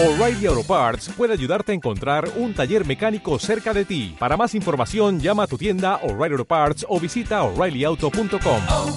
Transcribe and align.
O'Reilly 0.00 0.46
Auto 0.46 0.62
Parts 0.62 1.08
puede 1.08 1.32
ayudarte 1.32 1.72
a 1.72 1.74
encontrar 1.74 2.28
un 2.36 2.54
taller 2.54 2.86
mecánico 2.86 3.36
cerca 3.40 3.74
de 3.74 3.84
ti. 3.84 4.14
Para 4.16 4.36
más 4.36 4.54
información, 4.54 5.18
llama 5.18 5.42
a 5.42 5.46
tu 5.48 5.58
tienda 5.58 5.96
O'Reilly 6.04 6.34
Auto 6.34 6.44
Parts 6.44 6.86
o 6.88 7.00
visita 7.00 7.42
oreillyauto.com. 7.42 8.62
oh, 8.70 8.96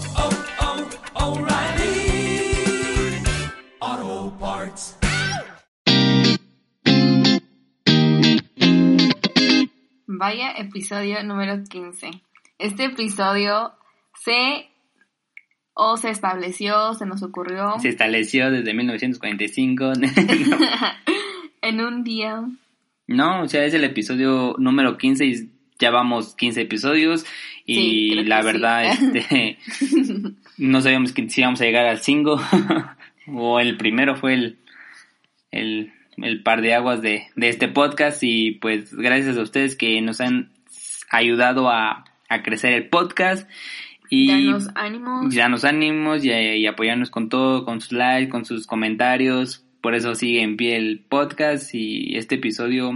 oh, 3.79 4.37
Parts. 4.39 4.99
Vaya 10.05 10.51
episodio 10.57 11.23
número 11.23 11.63
15. 11.67 12.11
Este 12.59 12.85
episodio 12.85 13.73
se 14.23 14.70
o 15.73 15.97
se 15.97 16.09
estableció, 16.09 16.93
se 16.95 17.05
nos 17.05 17.23
ocurrió 17.23 17.79
Se 17.79 17.89
estableció 17.89 18.51
desde 18.51 18.73
1945. 18.73 19.93
en 21.61 21.81
un 21.81 22.03
día. 22.03 22.43
no, 23.07 23.43
o 23.43 23.47
sea, 23.47 23.65
es 23.65 23.73
el 23.73 23.83
episodio 23.83 24.55
número 24.57 24.97
15 24.97 25.25
y 25.25 25.49
ya 25.79 25.91
vamos 25.91 26.35
15 26.35 26.61
episodios. 26.61 27.25
Y 27.65 27.75
Sí, 27.75 28.15
la 28.25 28.41
sí. 28.41 28.45
verdad, 28.45 28.85
este, 28.91 29.57
no 30.57 30.81
sabíamos 30.81 31.11
que 31.13 31.29
si 31.29 31.41
íbamos 31.41 31.61
a 31.61 31.65
llegar 31.65 31.85
al 31.85 31.99
5 31.99 32.41
o 33.27 33.59
el 33.59 33.77
primero 33.77 34.15
fue 34.15 34.33
el, 34.33 34.57
el, 35.51 35.93
el 36.17 36.43
par 36.43 36.61
de 36.61 36.73
aguas 36.73 37.01
de, 37.01 37.27
de 37.35 37.49
este 37.49 37.67
podcast. 37.67 38.21
Y 38.23 38.51
pues 38.53 38.93
gracias 38.93 39.37
a 39.37 39.41
ustedes 39.41 39.75
que 39.75 40.01
nos 40.01 40.21
han 40.21 40.51
ayudado 41.09 41.69
a, 41.69 42.05
a 42.29 42.43
crecer 42.43 42.73
el 42.73 42.89
podcast. 42.89 43.49
Y 44.13 44.27
Danos 44.27 44.67
ánimos. 44.75 45.33
darnos 45.33 45.63
ánimos 45.63 46.25
y, 46.25 46.31
y 46.31 46.67
apoyarnos 46.67 47.09
con 47.09 47.29
todo, 47.29 47.63
con 47.63 47.79
sus 47.79 47.93
likes, 47.93 48.29
con 48.29 48.43
sus 48.45 48.67
comentarios. 48.67 49.65
Por 49.81 49.95
eso 49.95 50.13
sigue 50.15 50.41
en 50.43 50.57
pie 50.57 50.75
el 50.75 50.99
podcast 51.07 51.73
y 51.73 52.17
este 52.17 52.35
episodio 52.35 52.91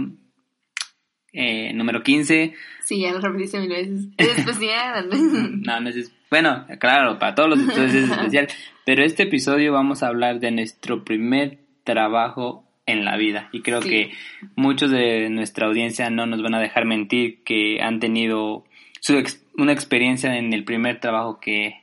eh, 1.32 1.72
número 1.72 2.02
15. 2.02 2.54
Sí, 2.84 3.00
ya 3.00 3.12
lo 3.12 3.20
repetiste 3.20 3.58
mil 3.60 3.70
veces. 3.70 4.08
Es 4.18 4.38
especial. 4.38 5.08
No, 5.64 5.80
no 5.80 5.88
es... 5.88 6.12
Bueno, 6.30 6.66
claro, 6.78 7.18
para 7.18 7.34
todos 7.34 7.48
los 7.50 7.60
episodios 7.62 7.94
es 7.94 8.10
especial. 8.10 8.48
Pero 8.84 9.02
este 9.02 9.22
episodio 9.24 9.72
vamos 9.72 10.02
a 10.02 10.08
hablar 10.08 10.38
de 10.38 10.50
nuestro 10.50 11.02
primer 11.04 11.58
trabajo 11.82 12.64
en 12.84 13.04
la 13.06 13.16
vida. 13.16 13.48
Y 13.52 13.62
creo 13.62 13.80
Sí. 13.82 13.88
que 13.88 14.10
muchos 14.54 14.90
de 14.90 15.30
nuestra 15.30 15.66
audiencia 15.66 16.10
no 16.10 16.26
nos 16.26 16.42
van 16.42 16.54
a 16.54 16.60
dejar 16.60 16.84
mentir 16.84 17.42
que 17.42 17.80
han 17.80 18.00
tenido 18.00 18.64
su 19.06 19.16
ex- 19.18 19.40
una 19.56 19.70
experiencia 19.72 20.36
en 20.36 20.52
el 20.52 20.64
primer 20.64 20.98
trabajo 20.98 21.38
que, 21.38 21.80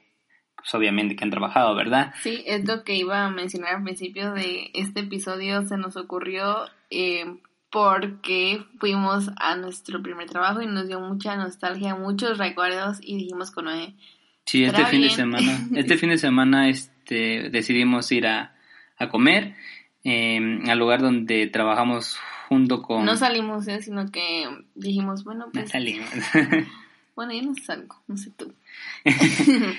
pues 0.58 0.74
obviamente 0.76 1.16
que 1.16 1.24
han 1.24 1.30
trabajado, 1.32 1.74
¿verdad? 1.74 2.14
Sí, 2.22 2.44
es 2.46 2.66
lo 2.66 2.84
que 2.84 2.96
iba 2.98 3.24
a 3.26 3.30
mencionar 3.30 3.76
al 3.76 3.84
principio 3.84 4.34
de 4.34 4.72
este 4.74 5.00
episodio. 5.02 5.66
Se 5.66 5.78
nos 5.78 5.96
ocurrió 5.96 6.66
eh, 6.90 7.26
porque 7.70 8.62
fuimos 8.78 9.32
a 9.38 9.56
nuestro 9.56 10.04
primer 10.04 10.30
trabajo 10.30 10.62
y 10.62 10.68
nos 10.68 10.88
dio 10.90 11.00
mucha 11.00 11.38
nostalgia, 11.38 11.96
muchos 11.96 12.38
recuerdos 12.38 12.98
y 13.02 13.16
dijimos 13.16 13.52
con 13.52 13.66
Noé, 13.66 13.94
Sí, 14.46 14.66
este 14.66 14.86
fin 14.88 15.02
de 15.02 15.10
semana, 15.10 15.68
este 15.78 15.98
fin 15.98 16.10
de 16.10 16.18
semana 16.18 16.68
este, 16.68 17.50
decidimos 17.50 18.12
ir 18.12 18.28
a, 18.28 18.54
a 18.98 19.08
comer 19.08 19.56
eh, 20.04 20.60
al 20.68 20.78
lugar 20.78 21.02
donde 21.02 21.48
trabajamos 21.48 22.18
junto 22.50 22.82
con... 22.82 23.06
no 23.06 23.16
salimos, 23.16 23.66
eh, 23.70 23.82
sino 23.82 24.12
que 24.12 24.46
dijimos, 24.76 25.24
bueno, 25.24 25.46
No 25.46 25.52
pues, 25.54 25.70
salimos. 25.70 26.10
bueno, 27.16 27.34
yo 27.34 27.42
no 27.44 27.56
salgo, 27.56 27.96
no 28.08 28.18
sé 28.18 28.32
tú. 28.36 28.54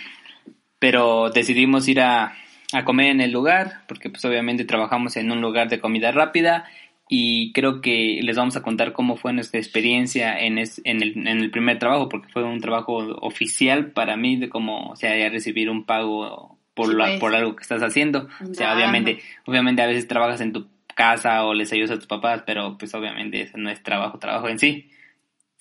Pero 0.79 1.31
decidimos 1.31 1.89
ir 1.89 2.01
a, 2.01 2.35
a 2.73 2.85
comer 2.85 3.07
en 3.11 3.21
el 3.21 3.33
lugar, 3.33 3.83
porque 3.89 4.11
pues 4.11 4.25
obviamente 4.25 4.65
trabajamos 4.65 5.17
en 5.17 5.31
un 5.31 5.41
lugar 5.41 5.69
de 5.69 5.81
comida 5.81 6.13
rápida 6.13 6.65
y 7.09 7.53
creo 7.53 7.81
que 7.81 8.21
les 8.23 8.37
vamos 8.37 8.57
a 8.57 8.63
contar 8.63 8.93
cómo 8.93 9.17
fue 9.17 9.33
nuestra 9.33 9.61
experiencia 9.61 10.39
en, 10.39 10.59
es- 10.59 10.81
en, 10.85 11.03
el, 11.03 11.27
en 11.27 11.39
el 11.39 11.51
primer 11.51 11.79
trabajo, 11.79 12.09
porque 12.09 12.29
fue 12.33 12.45
un 12.45 12.61
trabajo 12.61 12.97
oficial 13.21 13.93
para 13.93 14.17
mí 14.17 14.37
de 14.37 14.49
cómo 14.49 14.91
o 14.91 14.97
sea, 14.97 15.17
ya 15.17 15.29
recibir 15.31 15.71
un 15.71 15.85
pago 15.85 16.59
por, 16.75 16.89
Sí, 16.91 16.97
la- 16.97 17.19
por 17.19 17.35
algo 17.35 17.57
que 17.57 17.63
estás 17.63 17.83
haciendo. 17.83 18.29
O 18.51 18.55
sea, 18.55 18.75
obviamente, 18.77 19.21
obviamente 19.47 19.81
a 19.83 19.87
veces 19.87 20.07
trabajas 20.09 20.41
en 20.41 20.53
tu 20.53 20.67
casa 20.95 21.45
o 21.45 21.55
les 21.55 21.73
ayudas 21.73 21.93
a 21.93 21.97
tus 21.97 22.07
papás, 22.07 22.43
pero 22.47 22.77
pues 22.79 22.95
obviamente 22.95 23.41
eso 23.43 23.57
no 23.59 23.71
es 23.71 23.83
trabajo, 23.83 24.19
trabajo 24.19 24.49
en 24.49 24.59
sí. 24.59 24.91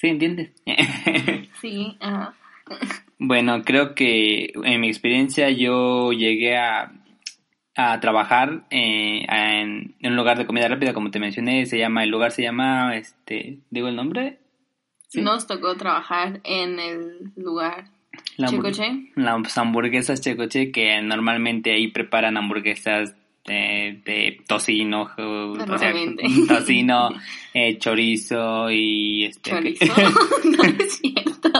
¿Sí 0.04 0.10
entiendes? 0.10 0.52
Sí, 1.62 1.96
ajá. 2.02 2.34
Bueno, 3.20 3.62
creo 3.64 3.96
que 3.96 4.52
en 4.66 4.82
mi 4.82 4.90
experiencia 4.90 5.50
yo 5.50 6.12
llegué 6.12 6.58
a, 6.58 6.92
a 7.78 8.00
trabajar 8.02 8.66
eh, 8.70 9.26
en, 9.30 9.96
en 10.02 10.12
un 10.12 10.18
lugar 10.18 10.38
de 10.38 10.46
comida 10.46 10.68
rápida, 10.68 10.94
como 10.94 11.10
te 11.10 11.20
mencioné, 11.22 11.66
se 11.66 11.78
llama, 11.78 12.04
el 12.04 12.10
lugar 12.10 12.32
se 12.32 12.42
llama, 12.42 12.98
este, 12.98 13.60
digo 13.70 13.88
el 13.88 13.96
nombre, 13.96 14.40
Sí. 15.08 15.22
Nos 15.22 15.46
tocó 15.48 15.76
trabajar 15.76 16.42
en 16.44 16.80
el 16.80 17.32
lugar 17.38 17.86
La 18.36 18.48
Checoche. 18.48 19.12
las 19.16 19.58
hamburguesas 19.60 20.20
Checoche, 20.22 20.72
que 20.72 21.00
normalmente 21.04 21.72
ahí 21.72 21.88
preparan 21.92 22.36
hamburguesas 22.36 23.16
de, 23.46 24.02
de 24.06 24.42
tocino, 24.48 25.12
o 25.18 25.78
sea, 25.78 25.94
tocino, 26.48 27.10
eh, 27.54 27.78
chorizo 27.78 28.72
y 28.72 29.26
este, 29.26 29.52
Chorizo. 29.52 29.86
no 30.46 30.64
es 30.64 30.98
cierto. 30.98 31.50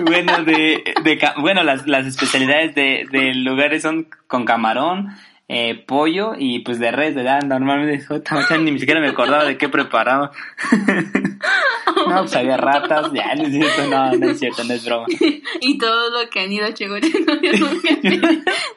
bueno, 0.00 0.44
de, 0.44 0.84
de 1.04 1.18
bueno 1.38 1.62
las, 1.62 1.86
las 1.86 2.06
especialidades 2.06 2.74
de, 2.74 3.06
del 3.10 3.44
lugar 3.44 3.78
son 3.80 4.08
con 4.26 4.44
camarón, 4.44 5.08
eh, 5.50 5.82
pollo 5.86 6.34
y 6.38 6.58
pues 6.60 6.78
de 6.78 6.92
res, 6.92 7.14
¿verdad? 7.14 7.40
Normalmente 7.42 8.04
ni 8.60 8.78
siquiera 8.78 9.00
me 9.00 9.08
acordaba 9.08 9.44
de 9.44 9.56
qué 9.56 9.68
preparaba. 9.68 10.30
no, 12.08 12.20
pues 12.20 12.36
había 12.36 12.58
ratas, 12.58 13.10
ya, 13.12 13.34
no 13.34 13.44
es 13.44 13.52
cierto, 13.52 13.86
no, 13.88 14.12
no 14.12 14.30
es 14.30 14.38
cierto, 14.38 14.64
no 14.64 14.74
es 14.74 14.84
broma. 14.84 15.06
y 15.60 15.78
todo 15.78 16.10
lo 16.10 16.28
que 16.28 16.40
han 16.40 16.52
ido 16.52 16.66
a 16.66 16.74
Checoche. 16.74 17.12
No, 17.26 17.40
yo, 17.40 17.52
nunca 17.52 17.90
he 17.90 17.96
pedido, 17.96 18.28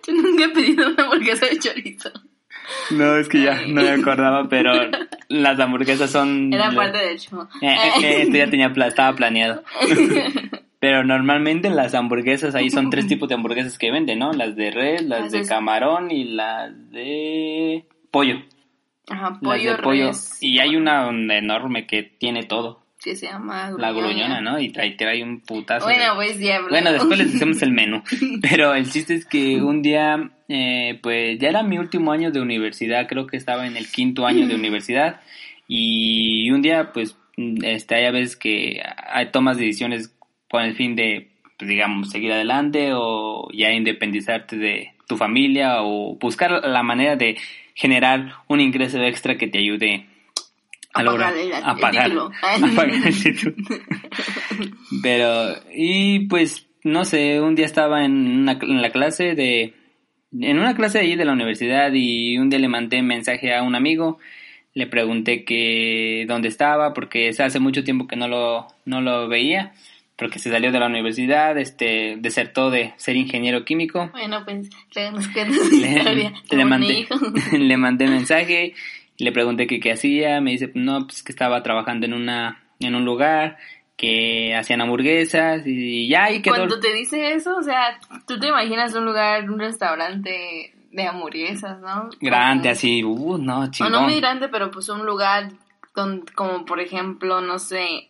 yo 0.08 0.14
nunca 0.14 0.46
he 0.46 0.50
pedido 0.50 0.90
una 0.90 1.04
hamburguesa 1.04 1.46
de 1.46 1.60
chorizo. 1.60 2.12
No, 2.92 3.18
es 3.18 3.28
que 3.28 3.42
ya 3.44 3.66
no 3.68 3.82
me 3.82 3.90
acordaba, 3.90 4.48
pero 4.48 4.72
las 5.28 5.60
hamburguesas 5.60 6.10
son... 6.10 6.54
Era 6.54 6.72
parte 6.72 7.00
del 7.00 7.20
show. 7.20 7.48
Eh, 7.62 7.76
eh, 8.02 8.22
esto 8.22 8.38
ya 8.38 8.50
tenía, 8.50 8.68
estaba 8.68 9.14
planeado. 9.14 9.62
Pero 10.82 11.04
normalmente 11.06 11.70
las 11.70 11.94
hamburguesas, 11.94 12.54
ahí 12.56 12.70
son 12.70 12.90
tres 12.90 13.08
tipos 13.08 13.30
de 13.30 13.36
hamburguesas 13.36 13.78
que 13.78 13.90
venden, 13.92 14.20
¿no? 14.20 14.34
Las 14.34 14.56
de 14.58 14.72
res, 14.72 15.04
las 15.04 15.22
Las 15.22 15.32
de 15.32 15.40
de- 15.42 15.48
camarón 15.48 16.12
y 16.12 16.26
las 16.26 16.72
de 16.92 17.86
pollo. 18.12 18.42
Ajá, 19.08 19.30
Las 19.30 19.40
pollo, 19.40 19.72
de 19.78 19.84
pollo. 19.84 20.08
res, 20.08 20.38
Y 20.42 20.60
hay 20.60 20.76
una 20.76 21.08
enorme 21.10 21.86
que 21.88 22.04
tiene 22.04 22.44
todo. 22.44 22.82
que 23.04 23.16
se 23.16 23.26
llama 23.28 23.72
La 23.80 23.92
gruñona, 23.92 24.42
¿no? 24.42 24.60
Y 24.60 24.70
trae, 24.70 24.92
trae 24.92 25.24
un 25.24 25.42
putazo. 25.42 25.88
de- 25.88 25.94
Bueno, 25.96 26.14
pues 26.16 26.40
ya. 26.40 26.62
Bueno, 26.70 26.92
después 26.92 27.18
les 27.18 27.34
hacemos 27.36 27.62
el 27.64 27.72
menú. 27.72 28.04
Pero 28.42 28.74
el 28.76 28.88
chiste 28.92 29.16
es 29.16 29.26
que 29.26 29.62
un 29.62 29.82
día, 29.82 30.32
eh, 30.48 31.00
pues 31.02 31.40
ya 31.40 31.50
era 31.50 31.64
mi 31.64 31.78
último 31.80 32.12
año 32.12 32.30
de 32.32 32.42
universidad, 32.42 33.08
creo 33.08 33.26
que 33.28 33.38
estaba 33.38 33.66
en 33.68 33.76
el 33.78 33.88
quinto 33.92 34.26
año 34.28 34.48
de 34.48 34.54
universidad. 34.62 35.20
Y 35.68 36.50
un 36.52 36.62
día, 36.62 36.92
pues, 36.94 37.18
este, 37.64 37.96
hay 37.96 38.06
a 38.06 38.12
veces 38.12 38.36
que 38.36 38.82
hay 39.08 39.32
tomas 39.32 39.58
decisiones 39.58 40.16
con 40.52 40.64
el 40.64 40.76
fin 40.76 40.98
de, 40.98 41.30
pues, 41.58 41.70
digamos, 41.70 42.10
seguir 42.10 42.34
adelante 42.34 42.92
o 42.94 43.48
ya 43.54 43.72
independizarte 43.72 44.58
de 44.58 44.92
tu 45.08 45.16
familia 45.16 45.82
o 45.82 46.18
buscar 46.20 46.52
la 46.68 46.84
manera 46.84 47.16
de 47.16 47.38
generar 47.74 48.34
un 48.50 48.60
ingreso 48.60 49.02
extra 49.02 49.38
que 49.38 49.48
te 49.48 49.60
ayude 49.60 50.08
a, 50.94 51.00
A 51.00 51.04
lograr 51.04 51.34
a 51.64 51.76
pagar, 51.78 52.10
título. 52.10 52.32
a 52.44 52.76
pagar 52.76 53.08
el 53.08 53.24
título. 53.24 53.56
Pero, 55.02 55.56
y 55.74 56.28
pues, 56.28 56.68
no 56.84 57.06
sé, 57.06 57.40
un 57.40 57.56
día 57.56 57.66
estaba 57.66 58.04
en, 58.04 58.42
una, 58.42 58.60
en 58.62 58.82
la 58.82 58.90
clase 58.90 59.36
de, 59.36 59.74
en 60.38 60.60
una 60.60 60.76
clase 60.76 61.00
ahí 61.00 61.16
de 61.16 61.24
la 61.24 61.32
universidad 61.32 61.92
y 61.94 62.38
un 62.38 62.50
día 62.50 62.60
le 62.60 62.68
mandé 62.68 63.02
mensaje 63.02 63.56
a 63.56 63.64
un 63.64 63.76
amigo, 63.76 64.20
le 64.74 64.88
pregunté 64.88 65.46
que 65.46 66.26
dónde 66.28 66.50
estaba, 66.50 66.94
porque 66.94 67.30
hace 67.30 67.60
mucho 67.62 67.86
tiempo 67.86 68.08
que 68.08 68.18
no 68.18 68.28
lo, 68.28 68.68
no 68.84 69.00
lo 69.00 69.30
veía, 69.30 69.72
porque 70.22 70.38
se 70.38 70.52
salió 70.52 70.72
de 70.72 70.80
la 70.80 70.86
universidad, 70.86 71.58
este, 71.58 72.16
desertó 72.20 72.70
de 72.70 72.94
ser 72.98 73.16
ingeniero 73.16 73.66
químico. 73.66 74.08
Bueno, 74.12 74.44
pues 74.46 74.70
nos 75.12 75.28
Le, 75.72 76.32
le 76.52 76.64
mandé, 76.66 77.08
le 77.58 77.78
mandé 77.78 78.06
mensaje, 78.06 78.76
le 79.18 79.32
pregunté 79.32 79.66
que 79.66 79.80
qué 79.80 79.94
hacía, 79.94 80.40
me 80.40 80.52
dice, 80.52 80.70
no, 80.76 81.08
pues 81.08 81.24
que 81.24 81.32
estaba 81.32 81.64
trabajando 81.64 82.06
en 82.06 82.14
una, 82.14 82.62
en 82.80 82.94
un 82.94 83.04
lugar, 83.04 83.58
que 83.98 84.56
hacían 84.56 84.82
hamburguesas 84.82 85.64
y 85.66 86.08
ya, 86.08 86.30
y 86.30 86.44
quedó. 86.44 86.54
Cuando 86.56 86.80
te 86.80 86.94
dice 86.94 87.34
eso, 87.34 87.58
o 87.58 87.64
sea, 87.64 88.00
tú 88.28 88.40
te 88.40 88.48
imaginas 88.50 88.94
un 88.94 89.06
lugar, 89.06 89.50
un 89.50 89.58
restaurante 89.60 90.76
de 90.92 91.04
hamburguesas, 91.04 91.80
¿no? 91.80 92.12
Grande, 92.20 92.62
Como- 92.70 92.72
así, 92.74 93.04
uh, 93.04 93.38
no, 93.40 93.62
O 93.62 93.72
chingón. 93.72 93.92
no 93.92 94.02
muy 94.04 94.18
grande, 94.20 94.50
pero 94.50 94.70
pues 94.70 94.88
un 94.90 95.04
lugar 95.04 95.50
don- 95.96 96.26
como 96.36 96.64
por 96.66 96.80
ejemplo, 96.80 97.42
no 97.42 97.58
sé, 97.58 98.10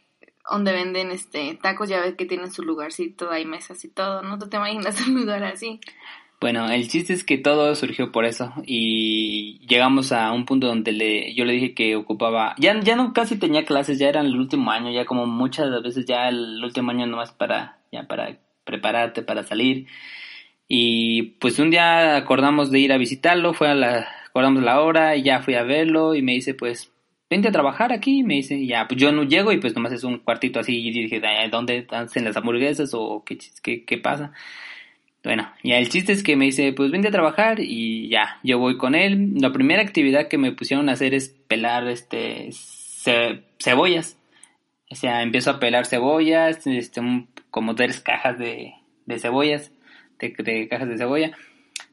donde 0.49 0.71
venden 0.71 1.11
este 1.11 1.57
tacos, 1.61 1.89
ya 1.89 2.01
ves 2.01 2.15
que 2.15 2.25
tienen 2.25 2.51
su 2.51 2.63
lugarcito, 2.63 3.31
hay 3.31 3.45
mesas 3.45 3.83
y 3.85 3.89
todo, 3.89 4.21
¿no? 4.21 4.37
Tú 4.39 4.49
te 4.49 4.57
imaginas 4.57 4.99
un 5.07 5.15
lugar 5.15 5.43
así. 5.43 5.79
Bueno, 6.41 6.67
el 6.71 6.87
chiste 6.87 7.13
es 7.13 7.23
que 7.23 7.37
todo 7.37 7.75
surgió 7.75 8.11
por 8.11 8.25
eso 8.25 8.51
y 8.65 9.59
llegamos 9.67 10.11
a 10.11 10.31
un 10.31 10.45
punto 10.45 10.65
donde 10.65 10.91
le, 10.91 11.35
yo 11.35 11.45
le 11.45 11.53
dije 11.53 11.75
que 11.75 11.95
ocupaba, 11.95 12.55
ya, 12.57 12.79
ya 12.79 12.95
no 12.95 13.13
casi 13.13 13.37
tenía 13.37 13.63
clases, 13.63 13.99
ya 13.99 14.09
era 14.09 14.21
el 14.21 14.35
último 14.35 14.71
año, 14.71 14.89
ya 14.91 15.05
como 15.05 15.27
muchas 15.27 15.69
veces 15.83 16.07
ya 16.07 16.29
el 16.29 16.63
último 16.63 16.89
año 16.89 17.05
nomás 17.05 17.31
para, 17.31 17.77
ya 17.91 18.07
para 18.07 18.39
prepararte 18.63 19.21
para 19.21 19.43
salir. 19.43 19.85
Y 20.67 21.23
pues 21.39 21.59
un 21.59 21.69
día 21.69 22.15
acordamos 22.15 22.71
de 22.71 22.79
ir 22.79 22.91
a 22.91 22.97
visitarlo, 22.97 23.53
fue 23.53 23.69
a 23.69 23.75
la, 23.75 24.07
acordamos 24.27 24.63
la 24.63 24.81
hora 24.81 25.15
y 25.15 25.21
ya 25.21 25.41
fui 25.41 25.53
a 25.53 25.63
verlo 25.63 26.15
y 26.15 26.23
me 26.23 26.31
dice 26.31 26.55
pues, 26.55 26.91
vente 27.31 27.47
a 27.47 27.51
trabajar 27.51 27.93
aquí, 27.93 28.23
me 28.23 28.35
dice, 28.35 28.63
ya, 28.65 28.87
pues 28.87 28.99
yo 28.99 29.13
no 29.13 29.23
llego 29.23 29.53
y 29.53 29.57
pues 29.57 29.73
nomás 29.73 29.93
es 29.93 30.03
un 30.03 30.19
cuartito 30.19 30.59
así 30.59 30.77
y 30.85 30.91
dije, 30.91 31.21
¿dónde 31.49 31.87
hacen 31.89 32.25
las 32.25 32.35
hamburguesas 32.35 32.91
o 32.93 33.23
qué, 33.25 33.37
qué, 33.63 33.85
qué 33.85 33.97
pasa? 33.97 34.33
Bueno, 35.23 35.49
ya 35.63 35.77
el 35.77 35.87
chiste 35.87 36.11
es 36.11 36.23
que 36.23 36.35
me 36.35 36.45
dice, 36.45 36.73
pues 36.73 36.91
vente 36.91 37.07
a 37.07 37.11
trabajar 37.11 37.59
y 37.61 38.09
ya, 38.09 38.39
yo 38.43 38.59
voy 38.59 38.77
con 38.77 38.95
él. 38.95 39.35
La 39.39 39.53
primera 39.53 39.81
actividad 39.81 40.27
que 40.27 40.37
me 40.37 40.51
pusieron 40.51 40.89
a 40.89 40.93
hacer 40.93 41.13
es 41.13 41.29
pelar 41.29 41.87
este 41.87 42.49
cebollas. 43.59 44.17
O 44.89 44.95
sea, 44.95 45.21
empiezo 45.21 45.51
a 45.51 45.59
pelar 45.59 45.85
cebollas, 45.85 46.67
este, 46.67 47.01
como 47.49 47.75
tres 47.75 48.01
cajas 48.01 48.37
de, 48.37 48.73
de 49.05 49.19
cebollas, 49.19 49.71
de, 50.19 50.67
cajas 50.67 50.89
de 50.89 50.97
cebolla. 50.97 51.31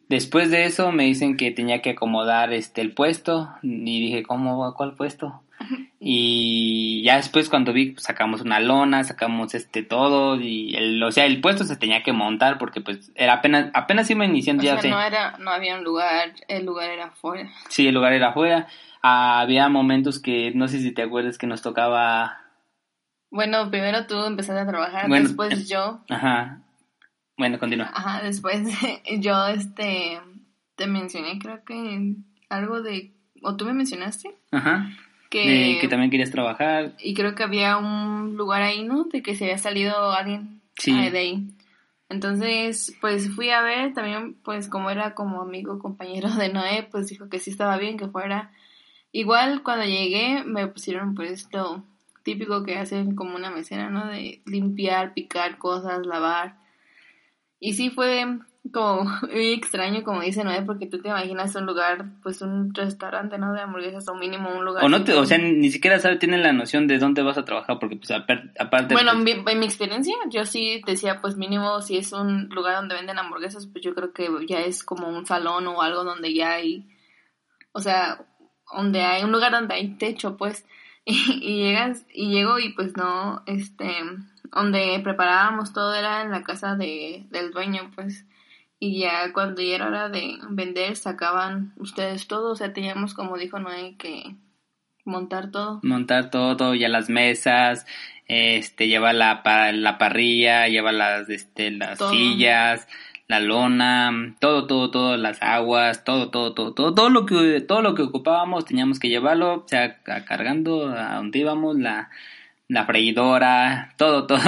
Después 0.08 0.50
de 0.50 0.64
eso 0.64 0.90
me 0.90 1.04
dicen 1.04 1.36
que 1.36 1.50
tenía 1.50 1.82
que 1.82 1.90
acomodar 1.90 2.52
este 2.52 2.80
el 2.80 2.94
puesto 2.94 3.50
y 3.62 4.00
dije, 4.00 4.22
¿cómo? 4.22 4.74
¿Cuál 4.74 4.94
puesto? 4.94 5.42
Y 6.00 7.02
ya 7.02 7.16
después 7.16 7.48
cuando 7.48 7.72
vi, 7.72 7.90
pues, 7.90 8.04
sacamos 8.04 8.40
una 8.40 8.60
lona, 8.60 9.02
sacamos 9.02 9.54
este 9.54 9.82
todo 9.82 10.40
y 10.40 10.74
el, 10.76 11.02
o 11.02 11.10
sea, 11.10 11.26
el 11.26 11.40
puesto 11.40 11.64
se 11.64 11.76
tenía 11.76 12.04
que 12.04 12.12
montar 12.12 12.56
porque 12.56 12.80
pues 12.80 13.10
era 13.16 13.34
apenas, 13.34 13.70
apenas 13.74 14.08
iba 14.08 14.24
iniciando 14.24 14.62
o 14.62 14.80
Sea, 14.80 14.90
no 14.90 15.00
era, 15.00 15.36
no 15.38 15.50
había 15.50 15.76
un 15.76 15.82
lugar, 15.82 16.34
el 16.46 16.64
lugar 16.64 16.90
era 16.90 17.06
afuera. 17.06 17.50
Sí, 17.68 17.88
el 17.88 17.94
lugar 17.94 18.12
era 18.12 18.28
afuera. 18.28 18.68
había 19.02 19.68
momentos 19.68 20.20
que, 20.20 20.52
no 20.54 20.68
sé 20.68 20.80
si 20.80 20.92
te 20.92 21.02
acuerdas 21.02 21.36
que 21.36 21.48
nos 21.48 21.62
tocaba... 21.62 22.38
Bueno, 23.30 23.68
primero 23.68 24.06
tú 24.06 24.22
empezaste 24.24 24.62
a 24.62 24.66
trabajar, 24.66 25.10
después 25.10 25.68
yo. 25.68 26.00
Ajá. 26.08 26.62
Bueno, 27.38 27.58
continúa. 27.58 27.90
Ajá, 27.94 28.22
después 28.22 28.68
yo, 29.20 29.46
este, 29.46 30.20
te 30.76 30.86
mencioné 30.86 31.38
creo 31.38 31.64
que 31.64 32.16
algo 32.50 32.82
de, 32.82 33.14
o 33.42 33.56
tú 33.56 33.64
me 33.64 33.72
mencionaste. 33.72 34.34
Ajá 34.50 34.90
que, 35.30 35.86
también 35.88 36.10
querías 36.10 36.30
trabajar. 36.30 36.94
Y 36.98 37.14
creo 37.14 37.34
que 37.34 37.42
había 37.42 37.76
un 37.76 38.36
lugar 38.36 38.62
ahí, 38.62 38.84
¿no? 38.84 39.04
De 39.04 39.22
que 39.22 39.34
se 39.34 39.44
había 39.44 39.58
salido 39.58 40.10
alguien 40.10 40.60
sí. 40.78 40.92
de 40.92 41.18
ahí. 41.18 41.48
Entonces, 42.08 42.96
pues 43.00 43.30
fui 43.34 43.50
a 43.50 43.60
ver, 43.60 43.92
también 43.92 44.34
pues 44.42 44.68
como 44.68 44.90
era 44.90 45.14
como 45.14 45.42
amigo, 45.42 45.78
compañero 45.78 46.30
de 46.30 46.50
Noé, 46.50 46.88
pues 46.90 47.08
dijo 47.08 47.28
que 47.28 47.38
sí 47.38 47.50
estaba 47.50 47.76
bien 47.76 47.98
que 47.98 48.08
fuera. 48.08 48.50
Igual 49.12 49.62
cuando 49.62 49.84
llegué 49.84 50.42
me 50.44 50.66
pusieron 50.68 51.14
pues 51.14 51.30
esto 51.30 51.84
típico 52.22 52.62
que 52.62 52.76
hacen 52.76 53.14
como 53.14 53.36
una 53.36 53.50
mesera, 53.50 53.90
¿no? 53.90 54.06
De 54.06 54.42
limpiar, 54.46 55.12
picar 55.12 55.58
cosas, 55.58 56.06
lavar. 56.06 56.56
Y 57.60 57.74
sí 57.74 57.90
fue 57.90 58.24
como 58.72 59.04
muy 59.22 59.52
extraño, 59.52 60.02
como 60.02 60.20
dice 60.20 60.44
Noé, 60.44 60.62
porque 60.62 60.86
tú 60.86 61.00
te 61.00 61.08
imaginas 61.08 61.54
un 61.54 61.66
lugar, 61.66 62.06
pues 62.22 62.42
un 62.42 62.74
restaurante, 62.74 63.38
¿no? 63.38 63.52
De 63.52 63.60
hamburguesas 63.60 64.08
o 64.08 64.14
mínimo 64.14 64.50
un 64.50 64.64
lugar. 64.64 64.84
O 64.84 64.88
no 64.88 65.04
te, 65.04 65.14
o 65.14 65.24
sea, 65.24 65.38
ni 65.38 65.70
siquiera 65.70 65.98
sabe, 65.98 66.16
tienen 66.16 66.42
la 66.42 66.52
noción 66.52 66.86
de 66.86 66.98
dónde 66.98 67.22
vas 67.22 67.38
a 67.38 67.44
trabajar, 67.44 67.78
porque 67.78 67.96
pues 67.96 68.10
aparte... 68.10 68.94
Bueno, 68.94 69.12
pues 69.22 69.36
en, 69.46 69.58
mi, 69.58 69.66
experiencia, 69.66 70.14
yo 70.30 70.44
sí 70.44 70.82
decía, 70.86 71.20
pues 71.20 71.36
mínimo 71.36 71.80
si 71.80 71.96
es 71.96 72.12
un 72.12 72.48
lugar 72.50 72.76
donde 72.76 72.94
venden 72.94 73.18
hamburguesas, 73.18 73.66
pues 73.66 73.84
yo 73.84 73.94
creo 73.94 74.12
que 74.12 74.28
ya 74.46 74.60
es 74.60 74.84
como 74.84 75.08
un 75.08 75.26
salón 75.26 75.66
o 75.66 75.82
algo 75.82 76.04
donde 76.04 76.34
ya 76.34 76.52
hay, 76.52 76.86
o 77.72 77.80
sea, 77.80 78.24
donde 78.74 79.02
hay 79.02 79.24
un 79.24 79.32
lugar 79.32 79.52
donde 79.52 79.74
hay 79.74 79.96
techo, 79.96 80.36
pues, 80.36 80.66
y, 81.04 81.16
y 81.40 81.62
llegas, 81.62 82.04
y 82.12 82.30
llego 82.30 82.58
y 82.58 82.74
pues 82.74 82.96
no, 82.96 83.42
este, 83.46 83.88
donde 84.52 85.00
preparábamos 85.02 85.72
todo 85.72 85.94
era 85.94 86.22
en 86.22 86.30
la 86.30 86.42
casa 86.42 86.76
de, 86.76 87.26
del 87.30 87.50
dueño, 87.50 87.90
pues. 87.94 88.26
Y 88.80 89.00
ya 89.00 89.32
cuando 89.32 89.60
ya 89.60 89.74
era 89.74 89.88
hora 89.88 90.08
de 90.08 90.38
vender 90.50 90.96
sacaban 90.96 91.72
ustedes 91.76 92.28
todo, 92.28 92.52
o 92.52 92.56
sea, 92.56 92.72
teníamos 92.72 93.12
como 93.12 93.36
dijo 93.36 93.58
Noé 93.58 93.96
que 93.98 94.36
montar 95.04 95.50
todo. 95.50 95.80
Montar 95.82 96.30
todo, 96.30 96.74
ya 96.74 96.88
las 96.88 97.10
mesas, 97.10 97.86
este, 98.26 98.86
lleva 98.86 99.12
la, 99.12 99.42
la 99.72 99.98
parrilla, 99.98 100.68
lleva 100.68 100.92
las, 100.92 101.28
este, 101.28 101.70
las 101.72 101.98
sillas, 101.98 102.86
la 103.26 103.40
lona, 103.40 104.36
todo, 104.40 104.66
todo, 104.66 104.90
todo, 104.90 105.16
las 105.16 105.42
aguas, 105.42 106.04
todo, 106.04 106.30
todo, 106.30 106.54
todo, 106.54 106.72
todo, 106.72 106.94
todo 106.94 107.10
lo 107.10 107.26
que, 107.26 107.60
todo 107.60 107.82
lo 107.82 107.94
que 107.94 108.02
ocupábamos 108.02 108.64
teníamos 108.64 108.98
que 108.98 109.08
llevarlo, 109.08 109.64
o 109.64 109.68
sea, 109.68 110.02
cargando 110.02 110.88
a 110.88 111.16
donde 111.16 111.38
íbamos, 111.38 111.76
la, 111.78 112.10
la 112.68 112.84
freidora, 112.84 113.94
todo, 113.96 114.26
todo, 114.26 114.38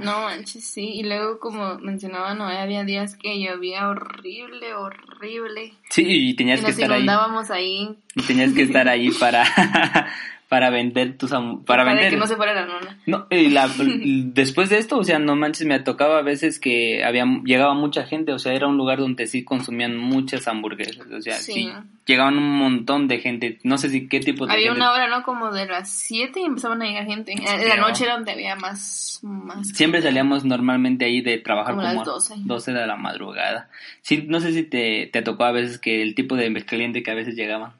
No 0.00 0.22
manches, 0.22 0.64
sí. 0.64 0.94
Y 0.94 1.04
luego, 1.04 1.38
como 1.38 1.78
mencionaba 1.78 2.34
Noé, 2.34 2.58
había 2.58 2.84
días 2.84 3.16
que 3.16 3.40
llovía 3.40 3.88
horrible, 3.88 4.74
horrible. 4.74 5.72
Sí, 5.88 6.04
y 6.04 6.34
tenías 6.34 6.60
que 6.60 6.72
estar 6.72 6.92
ahí. 6.92 7.06
ahí. 7.50 7.96
Y 8.16 8.22
tenías 8.22 8.52
que 8.52 8.62
estar 8.62 8.88
ahí 8.88 9.10
para, 9.12 9.44
para 10.52 10.68
vender 10.68 11.16
tus 11.16 11.30
para, 11.64 11.82
para 11.82 12.10
que 12.10 12.14
no 12.14 12.26
se 12.26 12.36
fuera 12.36 12.52
la 12.52 12.66
nona. 12.66 12.98
No, 13.06 13.26
y 13.30 13.48
la, 13.48 13.70
después 14.34 14.68
de 14.68 14.76
esto, 14.76 14.98
o 14.98 15.02
sea, 15.02 15.18
no 15.18 15.34
manches, 15.34 15.66
me 15.66 15.80
tocaba 15.80 16.18
a 16.18 16.22
veces 16.22 16.60
que 16.60 17.02
había 17.02 17.24
llegaba 17.42 17.72
mucha 17.72 18.04
gente, 18.04 18.34
o 18.34 18.38
sea, 18.38 18.52
era 18.52 18.66
un 18.66 18.76
lugar 18.76 18.98
donde 18.98 19.26
sí 19.26 19.44
consumían 19.44 19.96
muchas 19.96 20.46
hamburguesas, 20.48 21.06
o 21.10 21.22
sea, 21.22 21.36
sí, 21.36 21.72
llegaban 22.04 22.36
un 22.36 22.50
montón 22.58 23.08
de 23.08 23.20
gente, 23.20 23.60
no 23.62 23.78
sé 23.78 23.88
si 23.88 24.08
qué 24.08 24.20
tipo 24.20 24.46
de 24.46 24.52
Había 24.52 24.72
una 24.72 24.92
hora, 24.92 25.08
¿no? 25.08 25.22
Como 25.22 25.50
de 25.50 25.64
las 25.64 25.88
7 25.88 26.38
y 26.38 26.44
empezaban 26.44 26.82
a 26.82 26.84
llegar 26.84 27.06
gente. 27.06 27.32
En 27.32 27.68
la 27.70 27.76
noche 27.76 28.04
era 28.04 28.16
donde 28.16 28.32
había 28.32 28.54
más, 28.54 29.20
más 29.22 29.68
Siempre 29.68 30.02
salíamos 30.02 30.44
normalmente 30.44 31.06
ahí 31.06 31.22
de 31.22 31.38
trabajar 31.38 31.76
como, 31.76 31.88
como 31.88 32.04
12. 32.04 32.34
12 32.40 32.72
de 32.72 32.86
la 32.86 32.96
madrugada. 32.96 33.70
Sí, 34.02 34.26
no 34.28 34.38
sé 34.38 34.52
si 34.52 34.64
te, 34.64 35.08
te 35.10 35.22
tocó 35.22 35.44
a 35.44 35.52
veces 35.52 35.78
que 35.78 36.02
el 36.02 36.14
tipo 36.14 36.36
de 36.36 36.52
cliente 36.66 37.02
que 37.02 37.10
a 37.10 37.14
veces 37.14 37.36
llegaba. 37.36 37.76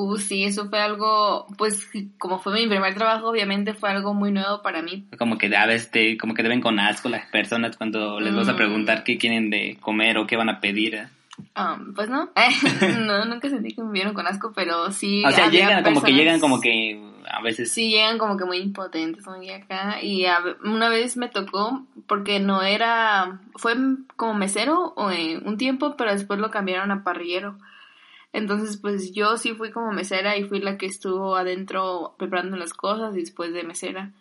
Uh, 0.00 0.16
sí, 0.16 0.44
eso 0.44 0.68
fue 0.70 0.80
algo, 0.80 1.46
pues 1.58 1.86
como 2.18 2.38
fue 2.38 2.54
mi 2.54 2.66
primer 2.66 2.94
trabajo, 2.94 3.28
obviamente 3.28 3.74
fue 3.74 3.90
algo 3.90 4.14
muy 4.14 4.32
nuevo 4.32 4.62
para 4.62 4.80
mí. 4.80 5.04
Como 5.18 5.36
que 5.36 5.54
a 5.54 5.66
veces 5.66 5.90
te, 5.90 6.16
como 6.16 6.32
que 6.32 6.42
deben 6.42 6.62
con 6.62 6.80
asco 6.80 7.10
las 7.10 7.26
personas 7.26 7.76
cuando 7.76 8.18
les 8.18 8.34
vas 8.34 8.48
a 8.48 8.54
mm. 8.54 8.56
preguntar 8.56 9.04
qué 9.04 9.18
quieren 9.18 9.50
de 9.50 9.76
comer 9.80 10.16
o 10.16 10.26
qué 10.26 10.36
van 10.36 10.48
a 10.48 10.60
pedir. 10.60 10.94
¿eh? 10.94 11.08
Um, 11.54 11.92
pues 11.92 12.08
no, 12.08 12.30
no, 13.00 13.24
nunca 13.26 13.50
sentí 13.50 13.74
que 13.74 13.82
me 13.82 13.92
vieron 13.92 14.14
con 14.14 14.26
asco, 14.26 14.52
pero 14.54 14.90
sí. 14.90 15.22
O 15.26 15.30
sea, 15.30 15.50
llegan 15.50 15.84
como 15.84 16.02
que 16.02 16.12
llegan 16.12 16.40
como 16.40 16.60
que 16.60 16.98
a 17.28 17.42
veces. 17.42 17.70
Sí, 17.70 17.90
llegan 17.90 18.16
como 18.16 18.38
que 18.38 18.46
muy 18.46 18.58
impotentes 18.58 19.26
acá. 19.28 20.02
Y 20.02 20.24
una 20.64 20.88
vez 20.88 21.18
me 21.18 21.28
tocó, 21.28 21.84
porque 22.06 22.40
no 22.40 22.62
era, 22.62 23.40
fue 23.56 23.74
como 24.16 24.32
mesero 24.32 24.94
o, 24.96 25.10
un 25.44 25.56
tiempo, 25.58 25.94
pero 25.96 26.12
después 26.12 26.40
lo 26.40 26.50
cambiaron 26.50 26.90
a 26.90 27.04
parrillero. 27.04 27.58
Entonces, 28.32 28.76
pues 28.76 29.12
yo 29.12 29.36
sí 29.36 29.54
fui 29.54 29.70
como 29.70 29.92
mesera 29.92 30.36
y 30.36 30.44
fui 30.44 30.60
la 30.60 30.78
que 30.78 30.86
estuvo 30.86 31.36
adentro 31.36 32.14
preparando 32.18 32.56
las 32.56 32.74
cosas 32.74 33.16
y 33.16 33.20
después 33.20 33.52
de 33.52 33.64
mesera. 33.64 34.12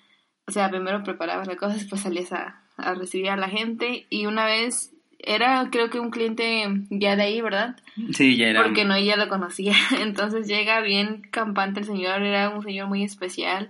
O 0.48 0.52
sea, 0.52 0.70
primero 0.70 1.04
preparabas 1.04 1.48
las 1.48 1.58
cosas, 1.58 1.78
después 1.80 2.02
salías 2.02 2.32
a, 2.34 2.64
a 2.78 2.94
recibir 2.96 3.30
a 3.30 3.38
la 3.38 3.50
gente 3.50 4.08
y 4.10 4.26
una 4.26 4.46
vez 4.46 4.94
era 5.20 5.68
creo 5.70 5.90
que 5.90 6.00
un 6.00 6.12
cliente 6.12 6.66
ya 6.90 7.16
de 7.16 7.24
ahí, 7.24 7.42
¿verdad? 7.42 7.76
Sí, 8.14 8.38
ya 8.38 8.48
era. 8.48 8.64
Porque 8.64 8.86
no, 8.86 8.96
ella 8.96 9.18
lo 9.18 9.28
conocía. 9.28 9.76
Entonces 10.00 10.48
llega 10.48 10.82
bien 10.82 11.22
campante 11.30 11.82
el 11.82 11.86
señor, 11.86 12.24
era 12.24 12.50
un 12.50 12.64
señor 12.64 12.88
muy 12.88 13.04
especial 13.04 13.70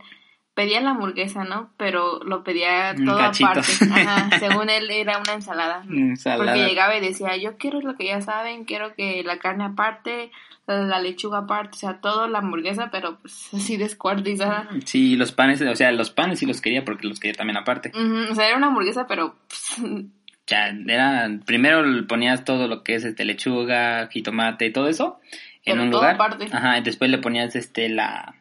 pedía 0.59 0.81
la 0.81 0.89
hamburguesa, 0.89 1.45
¿no? 1.45 1.69
Pero 1.77 2.19
lo 2.25 2.43
pedía 2.43 2.93
todo 2.93 3.17
aparte. 3.17 3.71
Ajá, 3.93 4.29
según 4.39 4.69
él 4.69 4.91
era 4.91 5.17
una 5.17 5.35
ensalada. 5.35 5.85
ensalada. 5.89 6.51
Porque 6.51 6.67
llegaba 6.67 6.97
y 6.97 6.99
decía, 6.99 7.37
yo 7.37 7.55
quiero 7.57 7.79
lo 7.79 7.95
que 7.95 8.07
ya 8.07 8.19
saben, 8.19 8.65
quiero 8.65 8.93
que 8.93 9.23
la 9.23 9.39
carne 9.39 9.63
aparte, 9.63 10.31
la 10.67 10.99
lechuga 10.99 11.39
aparte, 11.39 11.77
o 11.77 11.79
sea, 11.79 12.01
todo 12.01 12.27
la 12.27 12.39
hamburguesa, 12.39 12.89
pero 12.91 13.19
pues 13.21 13.53
así 13.53 13.77
descuartizada. 13.77 14.67
Sí, 14.83 15.15
los 15.15 15.31
panes, 15.31 15.61
o 15.61 15.75
sea, 15.77 15.93
los 15.93 16.11
panes 16.11 16.39
sí 16.39 16.45
los 16.45 16.59
quería 16.59 16.83
porque 16.83 17.07
los 17.07 17.21
quería 17.21 17.37
también 17.37 17.55
aparte. 17.55 17.93
o 17.95 18.35
sea, 18.35 18.47
era 18.47 18.57
una 18.57 18.67
hamburguesa, 18.67 19.07
pero... 19.07 19.37
Pues, 19.47 20.03
ya, 20.45 20.75
era, 20.87 21.29
primero 21.45 21.85
ponías 22.05 22.43
todo 22.43 22.67
lo 22.67 22.83
que 22.83 22.95
es 22.95 23.05
este 23.05 23.23
lechuga, 23.23 24.09
jitomate 24.11 24.65
y 24.65 24.73
todo 24.73 24.89
eso 24.89 25.21
en 25.63 25.79
un 25.79 25.91
lugar. 25.91 26.15
Aparte. 26.15 26.47
Ajá, 26.51 26.79
y 26.79 26.81
después 26.81 27.09
le 27.09 27.19
ponías 27.19 27.55
este 27.55 27.87
la 27.87 28.35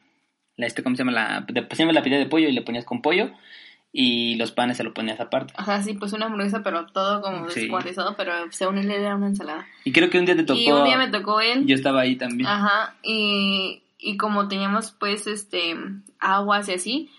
la 0.59 0.67
este, 0.67 0.83
¿cómo 0.83 0.97
se 0.97 1.05
llama? 1.05 1.13
La, 1.13 1.47
siempre 1.73 1.95
la 1.95 2.03
pidía 2.03 2.19
de 2.19 2.27
pollo 2.27 2.49
y 2.49 2.53
le 2.53 2.63
ponías 2.63 2.85
con 2.85 3.01
pollo 3.01 3.31
y 3.93 4.35
los 4.35 4.51
panes 4.51 4.77
se 4.77 4.85
lo 4.85 4.93
ponías 4.93 5.21
aparte. 5.21 5.55
Ajá, 5.57 5.83
sí, 5.83 5.95
pues 5.95 6.13
una 6.13 6.27
hamburguesa, 6.27 6.63
pero 6.63 6.87
todo 6.87 7.23
como 7.23 7.49
sí. 7.49 7.61
descuartizado, 7.61 8.17
pero 8.17 8.33
según 8.51 8.79
él 8.79 8.91
era 8.91 9.15
una 9.15 9.29
ensalada. 9.29 9.67
Y 9.85 9.93
creo 9.93 10.11
que 10.11 10.19
un 10.19 10.27
día 10.27 10.37
te 10.37 10.43
tocó. 10.43 10.59
Y 10.59 10.71
un 10.71 10.85
día 10.85 10.99
me 10.99 11.09
tocó 11.09 11.41
él. 11.41 11.65
Yo 11.65 11.77
estaba 11.77 12.01
ahí 12.01 12.17
también. 12.17 12.49
Ajá, 12.49 12.97
y, 13.05 13.83
y 13.99 14.17
como 14.17 14.49
teníamos 14.49 14.91
pues 14.91 15.29
este 15.29 15.77
aguas 16.19 16.69
y 16.69 16.73
así, 16.73 17.11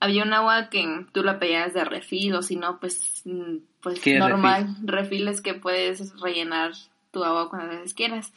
había 0.00 0.24
un 0.24 0.32
agua 0.32 0.70
que 0.70 1.06
tú 1.12 1.22
la 1.22 1.38
pedías 1.38 1.74
de 1.74 1.84
refil 1.84 2.34
o 2.34 2.42
si 2.42 2.56
no, 2.56 2.80
pues, 2.80 3.22
mm, 3.26 3.56
pues 3.82 4.00
normal, 4.06 4.74
refiles 4.84 5.42
que 5.42 5.52
puedes 5.52 6.18
rellenar 6.18 6.72
tu 7.10 7.24
agua 7.24 7.50
veces 7.66 7.92
quieras. 7.92 8.32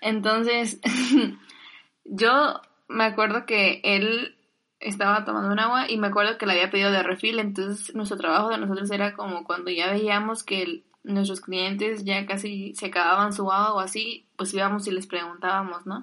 Entonces, 0.00 0.80
yo 2.04 2.60
me 2.88 3.04
acuerdo 3.04 3.46
que 3.46 3.80
él 3.84 4.36
estaba 4.80 5.24
tomando 5.24 5.50
un 5.50 5.58
agua 5.58 5.90
y 5.90 5.96
me 5.96 6.08
acuerdo 6.08 6.38
que 6.38 6.46
le 6.46 6.52
había 6.52 6.70
pedido 6.70 6.90
de 6.90 7.02
refil, 7.02 7.38
entonces 7.38 7.94
nuestro 7.94 8.16
trabajo 8.16 8.50
de 8.50 8.58
nosotros 8.58 8.90
era 8.90 9.14
como 9.14 9.44
cuando 9.44 9.70
ya 9.70 9.90
veíamos 9.90 10.42
que 10.42 10.84
nuestros 11.02 11.40
clientes 11.40 12.04
ya 12.04 12.26
casi 12.26 12.74
se 12.74 12.86
acababan 12.86 13.32
su 13.32 13.50
agua 13.50 13.74
o 13.74 13.80
así, 13.80 14.26
pues 14.36 14.52
íbamos 14.54 14.86
y 14.86 14.90
les 14.90 15.06
preguntábamos, 15.06 15.86
¿no? 15.86 16.02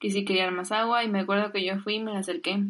Que 0.00 0.10
si 0.10 0.24
querían 0.24 0.54
más 0.54 0.72
agua 0.72 1.04
y 1.04 1.08
me 1.08 1.20
acuerdo 1.20 1.52
que 1.52 1.64
yo 1.64 1.78
fui 1.78 1.96
y 1.96 2.00
me 2.00 2.12
la 2.12 2.20
acerqué. 2.20 2.64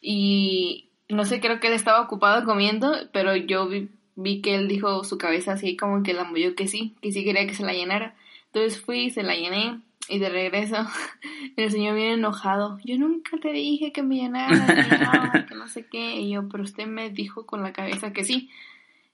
Y 0.00 0.90
no 1.08 1.24
sé, 1.24 1.40
creo 1.40 1.60
que 1.60 1.68
él 1.68 1.72
estaba 1.72 2.00
ocupado 2.00 2.44
comiendo, 2.44 2.92
pero 3.12 3.36
yo 3.36 3.68
vi, 3.68 3.90
vi 4.16 4.42
que 4.42 4.54
él 4.54 4.68
dijo 4.68 5.04
su 5.04 5.18
cabeza 5.18 5.52
así 5.52 5.76
como 5.76 6.02
que 6.02 6.14
la 6.14 6.24
movió 6.24 6.54
que 6.54 6.66
sí, 6.66 6.94
que 7.00 7.12
sí 7.12 7.24
quería 7.24 7.46
que 7.46 7.54
se 7.54 7.64
la 7.64 7.72
llenara. 7.72 8.14
Entonces 8.46 8.80
fui 8.80 9.10
se 9.10 9.22
la 9.22 9.34
llené 9.34 9.80
y 10.08 10.18
de 10.18 10.28
regreso 10.28 10.76
el 11.56 11.70
señor 11.70 11.94
viene 11.94 12.14
enojado. 12.14 12.78
Yo 12.84 12.96
nunca 12.98 13.36
te 13.38 13.52
dije 13.52 13.92
que 13.92 14.02
me 14.02 14.16
llenaras 14.16 14.66
de 14.66 14.96
agua, 14.96 15.46
que 15.48 15.54
no 15.54 15.68
sé 15.68 15.86
qué. 15.86 16.20
Y 16.20 16.30
yo, 16.30 16.48
pero 16.48 16.62
usted 16.64 16.86
me 16.86 17.10
dijo 17.10 17.46
con 17.46 17.62
la 17.62 17.72
cabeza 17.72 18.12
que 18.12 18.24
sí. 18.24 18.50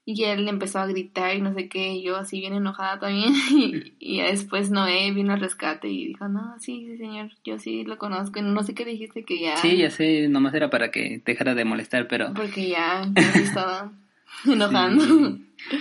Y 0.05 0.25
él 0.25 0.49
empezó 0.49 0.81
a 0.81 0.87
gritar 0.87 1.37
y 1.37 1.41
no 1.41 1.55
sé 1.55 1.69
qué, 1.69 1.93
y 1.93 2.03
yo 2.03 2.17
así 2.17 2.41
bien 2.41 2.55
enojada 2.55 2.99
también. 2.99 3.33
Y, 3.51 3.93
y 4.01 4.21
después 4.21 4.71
Noé 4.71 5.13
vino 5.13 5.33
al 5.33 5.41
rescate 5.41 5.89
y 5.89 6.09
dijo, 6.09 6.27
no, 6.27 6.59
sí, 6.59 6.87
sí, 6.87 6.97
señor, 6.97 7.31
yo 7.45 7.59
sí 7.59 7.85
lo 7.85 7.99
conozco. 7.99 8.41
Y 8.41 8.43
no 8.43 8.63
sé 8.65 8.75
qué 8.75 8.85
dijiste 8.85 9.25
que 9.25 9.41
ya... 9.41 9.57
Sí, 9.59 9.77
ya 9.77 9.91
sé, 9.91 10.29
nomás 10.29 10.55
era 10.55 10.71
para 10.71 10.91
que 10.91 11.23
dejara 11.25 11.55
de 11.55 11.65
molestar, 11.65 12.09
pero... 12.09 12.35
Porque 12.35 12.69
ya, 12.69 13.09
ya 13.15 13.33
se 13.33 13.43
estaba 13.43 13.93
enojando. 14.45 15.05
Sí, 15.05 15.79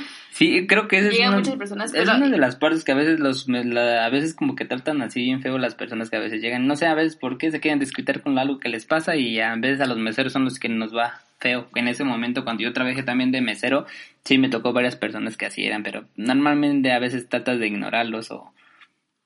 creo 0.68 0.88
que 0.88 0.98
esa 1.00 1.10
es, 1.10 1.20
una, 1.20 1.38
muchas 1.38 1.56
personas, 1.56 1.94
es 1.94 2.00
pero- 2.06 2.16
una 2.18 2.30
de 2.30 2.38
las 2.38 2.56
partes 2.56 2.84
que 2.84 2.92
a 2.92 2.96
veces 2.96 3.20
los 3.20 3.48
la- 3.48 4.06
a 4.06 4.10
veces 4.10 4.34
como 4.34 4.56
que 4.56 4.66
tratan 4.66 5.02
así 5.02 5.22
bien 5.22 5.42
feo 5.42 5.58
las 5.58 5.76
personas 5.76 6.10
que 6.10 6.16
a 6.18 6.20
veces 6.20 6.42
llegan. 6.42 6.68
No 6.68 6.76
sé 6.76 6.86
a 6.88 6.94
veces 6.96 7.16
por 7.16 7.38
qué 7.38 7.52
se 7.52 7.60
quieren 7.60 7.80
desquitar 7.80 8.22
con 8.22 8.38
algo 8.40 8.60
que 8.60 8.70
les 8.70 8.86
pasa 8.86 9.16
y 9.16 9.40
a 9.40 9.56
veces 9.56 9.82
a 9.82 9.86
los 9.86 9.98
meseros 9.98 10.34
son 10.34 10.44
los 10.46 10.60
que 10.60 10.70
nos 10.70 10.96
va 10.96 11.22
feo. 11.40 11.68
En 11.76 11.88
ese 11.88 12.04
momento 12.04 12.44
cuando 12.44 12.64
yo 12.64 12.72
trabajé 12.74 13.04
también 13.04 13.32
de 13.32 13.42
mesero, 13.42 13.86
sí 14.24 14.38
me 14.38 14.50
tocó 14.50 14.74
varias 14.74 14.96
personas 14.96 15.38
que 15.38 15.46
así 15.48 15.66
eran, 15.66 15.84
pero 15.84 16.06
normalmente 16.16 16.92
a 16.92 17.00
veces 17.00 17.28
tratas 17.30 17.60
de 17.60 17.68
ignorarlos 17.68 18.32
o, 18.32 18.54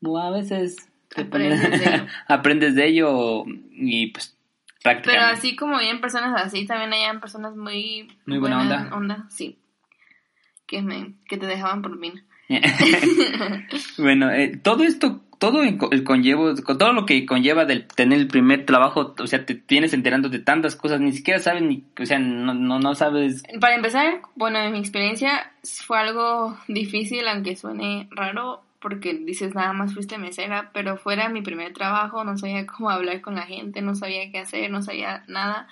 o 0.01 0.17
a 0.19 0.31
veces 0.31 0.77
Aprendes 1.15 1.61
de 1.61 1.75
ello. 1.95 2.05
aprendes 2.27 2.75
de 2.75 2.87
ello 2.87 3.43
y 3.71 4.07
pues 4.07 4.35
Pero 4.83 5.21
así 5.21 5.55
como 5.55 5.79
bien 5.79 6.01
personas 6.01 6.41
así, 6.41 6.65
también 6.65 6.93
hayan 6.93 7.19
personas 7.21 7.55
muy... 7.55 8.07
Muy 8.25 8.37
buena 8.37 8.89
onda. 8.93 9.25
sí. 9.29 9.57
Que, 10.67 10.81
me, 10.81 11.13
que 11.27 11.37
te 11.37 11.45
dejaban 11.45 11.81
por 11.81 11.97
mí. 11.97 12.13
bueno, 13.97 14.31
eh, 14.31 14.57
todo 14.61 14.83
esto, 14.83 15.21
todo 15.39 15.63
el 15.63 15.77
co- 15.77 15.91
el 15.91 16.03
conllevo, 16.03 16.53
con 16.63 16.77
todo 16.77 16.93
lo 16.93 17.05
que 17.05 17.25
conlleva 17.25 17.65
del 17.65 17.87
tener 17.87 18.19
el 18.19 18.27
primer 18.27 18.65
trabajo, 18.65 19.15
o 19.19 19.27
sea, 19.27 19.45
te 19.45 19.55
tienes 19.55 19.93
enterando 19.93 20.29
de 20.29 20.39
tantas 20.39 20.75
cosas, 20.75 20.99
ni 21.01 21.11
siquiera 21.11 21.39
sabes 21.39 21.63
ni, 21.63 21.83
o 21.99 22.05
sea, 22.05 22.19
no, 22.19 22.53
no, 22.53 22.79
no 22.79 22.95
sabes. 22.95 23.43
Para 23.59 23.75
empezar, 23.75 24.21
bueno, 24.35 24.59
en 24.59 24.71
mi 24.73 24.79
experiencia 24.79 25.51
fue 25.85 25.99
algo 25.99 26.57
difícil, 26.67 27.27
aunque 27.27 27.55
suene 27.55 28.07
raro, 28.11 28.63
porque 28.79 29.13
dices 29.15 29.55
nada 29.55 29.73
más 29.73 29.93
fuiste 29.93 30.17
mesera, 30.19 30.69
pero 30.73 30.97
fuera 30.97 31.29
mi 31.29 31.41
primer 31.41 31.73
trabajo, 31.73 32.23
no 32.23 32.37
sabía 32.37 32.65
cómo 32.67 32.89
hablar 32.91 33.21
con 33.21 33.35
la 33.35 33.43
gente, 33.43 33.81
no 33.81 33.95
sabía 33.95 34.31
qué 34.31 34.39
hacer, 34.39 34.69
no 34.69 34.81
sabía 34.83 35.23
nada. 35.27 35.67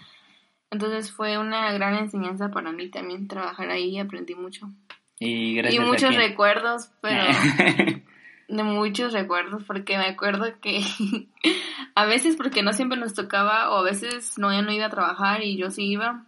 Entonces 0.72 1.12
fue 1.12 1.38
una 1.38 1.72
gran 1.74 1.94
enseñanza 1.96 2.50
para 2.50 2.72
mí 2.72 2.90
también 2.90 3.28
trabajar 3.28 3.70
ahí, 3.70 4.00
aprendí 4.00 4.34
mucho. 4.34 4.72
Y 5.20 5.80
muchos 5.80 6.16
a 6.16 6.20
recuerdos, 6.20 6.92
pero 7.02 7.24
de 8.48 8.64
muchos 8.64 9.14
recuerdos, 9.14 9.64
porque 9.64 9.98
me 9.98 10.06
acuerdo 10.06 10.46
que 10.60 10.82
a 11.96 12.06
veces 12.06 12.36
porque 12.36 12.64
no 12.64 12.74
siempre 12.74 12.98
nos 12.98 13.14
tocaba, 13.14 13.70
o 13.72 13.78
a 13.78 13.84
veces 13.84 14.38
no, 14.38 14.52
ya 14.52 14.62
no 14.62 14.72
iba 14.72 14.86
a 14.86 14.92
trabajar 14.92 15.44
y 15.44 15.58
yo 15.58 15.70
sí 15.70 15.86
iba. 15.86 16.26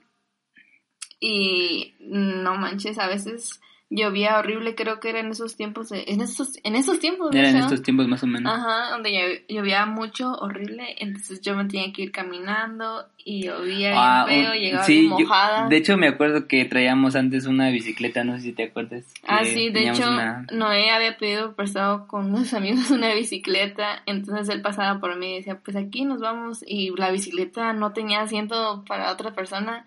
Y 1.20 1.96
no 2.00 2.56
manches, 2.56 3.00
a 3.00 3.08
veces 3.08 3.62
llovía 3.96 4.38
horrible, 4.38 4.76
creo 4.76 5.00
que 5.00 5.10
era 5.10 5.20
en 5.20 5.30
esos 5.32 5.56
tiempos, 5.56 5.90
de- 5.90 6.04
en 6.08 6.22
esos, 6.22 6.60
en 6.64 6.76
esos 6.76 7.00
tiempos, 7.00 7.34
Era 7.34 7.50
en 7.50 7.58
estos 7.58 7.82
tiempos 7.82 8.08
más 8.08 8.22
o 8.24 8.28
menos. 8.28 8.52
Ajá, 8.54 8.92
donde 8.92 9.12
llo- 9.12 9.42
llovía 9.56 9.86
mucho, 9.86 10.32
horrible, 10.34 10.96
entonces 11.00 11.42
yo 11.42 11.56
me 11.56 11.66
tenía 11.66 11.92
que 11.94 12.04
ir 12.04 12.12
caminando 12.12 13.06
y 13.24 13.46
llovía 13.46 13.90
bien 13.90 13.94
Ah, 13.98 14.26
feo, 14.28 14.52
un- 14.52 14.58
llegaba 14.58 14.84
sí, 14.84 14.94
bien 15.02 15.12
yo- 15.12 15.20
mojada. 15.26 15.68
de 15.70 15.78
hecho 15.78 15.98
me 15.98 16.08
acuerdo 16.08 16.48
que 16.48 16.66
traíamos 16.66 17.16
antes 17.16 17.46
una 17.48 17.70
bicicleta, 17.70 18.24
no 18.24 18.36
sé 18.36 18.42
si 18.42 18.54
te 18.54 18.64
acuerdas. 18.66 19.04
Ah, 19.28 19.44
sí, 19.44 19.70
de 19.72 19.90
hecho, 19.90 20.10
una- 20.10 20.46
Noé 20.52 20.90
había 20.92 21.18
pedido 21.18 21.56
prestado 21.56 22.08
con 22.08 22.28
unos 22.34 22.54
amigos 22.54 22.92
una 22.92 23.14
bicicleta, 23.14 24.04
entonces 24.06 24.50
él 24.50 24.62
pasaba 24.62 25.00
por 25.00 25.16
mí 25.18 25.32
y 25.34 25.36
decía, 25.38 25.60
pues 25.64 25.76
aquí 25.78 26.06
nos 26.06 26.20
vamos, 26.22 26.64
y 26.68 26.92
la 26.98 27.12
bicicleta 27.12 27.74
no 27.74 27.94
tenía 27.94 28.22
asiento 28.22 28.84
para 28.88 29.12
otra 29.12 29.34
persona, 29.34 29.86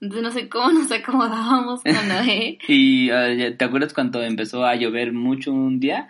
entonces 0.00 0.22
no 0.22 0.30
sé 0.30 0.48
cómo 0.48 0.70
nos 0.72 0.90
acomodábamos 0.92 1.82
con 1.82 2.08
Noé. 2.08 2.58
Y 2.68 3.08
¿te 3.56 3.64
acuerdas 3.64 3.92
cuando 3.94 4.22
empezó 4.22 4.64
a 4.64 4.74
llover 4.76 5.12
mucho 5.12 5.52
un 5.52 5.80
día? 5.80 6.08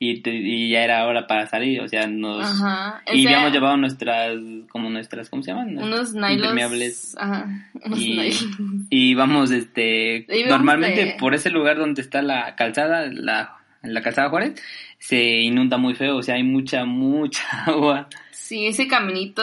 Y, 0.00 0.20
te- 0.20 0.32
y 0.32 0.70
ya 0.70 0.84
era 0.84 1.04
hora 1.08 1.26
para 1.26 1.48
salir, 1.48 1.80
o 1.80 1.88
sea, 1.88 2.06
nos... 2.06 2.44
Ajá. 2.46 3.02
Y 3.12 3.18
o 3.18 3.22
sea, 3.22 3.30
habíamos 3.32 3.52
llevado 3.52 3.76
nuestras, 3.76 4.36
como 4.70 4.90
nuestras, 4.90 5.28
¿cómo 5.28 5.42
se 5.42 5.50
llaman? 5.50 5.76
unos 5.76 6.14
nylos. 6.14 6.30
Impermeables. 6.36 7.16
Ajá, 7.18 7.46
unos 7.84 7.98
Y, 8.00 8.16
nylons. 8.16 8.86
y 8.90 9.14
vamos, 9.14 9.50
este, 9.50 10.24
Íbamos 10.28 10.48
normalmente 10.50 11.04
de- 11.04 11.12
por 11.18 11.34
ese 11.34 11.50
lugar 11.50 11.78
donde 11.78 12.00
está 12.00 12.22
la 12.22 12.54
calzada, 12.54 13.08
la, 13.12 13.56
la 13.82 14.02
calzada 14.02 14.28
Juárez, 14.30 14.60
se 14.98 15.40
inunda 15.40 15.76
muy 15.76 15.94
feo, 15.94 16.16
o 16.16 16.22
sea, 16.22 16.34
hay 16.36 16.42
mucha, 16.42 16.84
mucha 16.84 17.42
agua. 17.66 18.08
Sí, 18.32 18.66
ese 18.66 18.88
caminito 18.88 19.42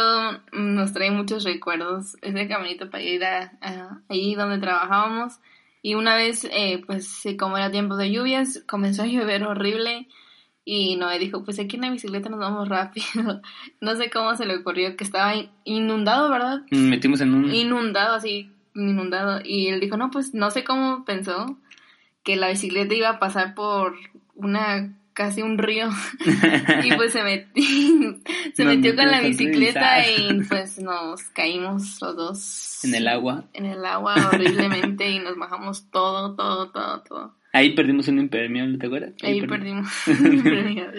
mm, 0.51 0.73
nos 0.75 0.93
trae 0.93 1.11
muchos 1.11 1.43
recuerdos. 1.43 2.17
Ese 2.21 2.47
caminito 2.47 2.89
para 2.89 3.03
ir 3.03 3.23
a, 3.23 3.51
a- 3.61 4.01
ahí 4.09 4.35
donde 4.35 4.57
trabajábamos. 4.57 5.39
Y 5.83 5.93
una 5.93 6.15
vez, 6.15 6.45
eh, 6.51 6.81
pues 6.87 7.23
como 7.37 7.57
era 7.57 7.69
tiempo 7.69 7.95
de 7.97 8.11
lluvias, 8.11 8.63
comenzó 8.67 9.03
a 9.03 9.05
llover 9.07 9.43
horrible. 9.43 10.07
Y 10.67 10.95
Noé 10.95 11.19
dijo, 11.19 11.43
pues 11.43 11.59
aquí 11.59 11.75
en 11.75 11.83
la 11.83 11.91
bicicleta 11.91 12.27
nos 12.29 12.39
vamos 12.39 12.67
rápido. 12.69 13.41
No 13.81 13.95
sé 13.95 14.09
cómo 14.09 14.35
se 14.35 14.47
le 14.47 14.55
ocurrió 14.57 14.97
que 14.97 15.03
estaba 15.03 15.35
in- 15.35 15.51
inundado, 15.63 16.31
¿verdad? 16.31 16.61
Nos 16.71 16.81
metimos 16.81 17.21
en 17.21 17.35
un... 17.35 17.53
Inundado, 17.53 18.15
así, 18.15 18.49
inundado. 18.73 19.41
Y 19.45 19.67
él 19.67 19.79
dijo, 19.79 19.97
no, 19.97 20.09
pues 20.09 20.33
no 20.33 20.49
sé 20.49 20.63
cómo 20.63 21.05
pensó 21.05 21.59
que 22.23 22.35
la 22.37 22.49
bicicleta 22.49 22.95
iba 22.95 23.09
a 23.09 23.19
pasar 23.19 23.53
por 23.53 23.95
una, 24.35 24.93
casi 25.13 25.41
un 25.41 25.57
río. 25.57 25.89
y 26.83 26.95
pues 26.95 27.13
se, 27.13 27.23
metió 27.23 27.63
se 28.53 28.65
Nos 28.65 28.75
metió 28.75 28.95
con 28.95 29.05
la 29.07 29.21
bicicleta 29.21 30.07
y 30.07 30.41
pues 30.49 30.79
nos 30.79 31.21
caímos 31.29 31.99
los 32.01 32.15
dos. 32.15 32.85
En 32.85 32.95
el 32.95 33.07
agua. 33.07 33.45
En 33.53 33.65
el 33.65 33.83
agua 33.85 34.15
horriblemente 34.31 35.09
y 35.09 35.19
nos 35.19 35.37
bajamos 35.37 35.89
todo, 35.89 36.35
todo, 36.35 36.71
todo, 36.71 37.01
todo. 37.01 37.35
Ahí 37.53 37.73
perdimos 37.73 38.07
un 38.09 38.19
impermeable, 38.19 38.77
¿te 38.77 38.85
acuerdas? 38.85 39.13
Ahí 39.23 39.41
perdimos. 39.41 39.89
perdimos. 40.05 40.93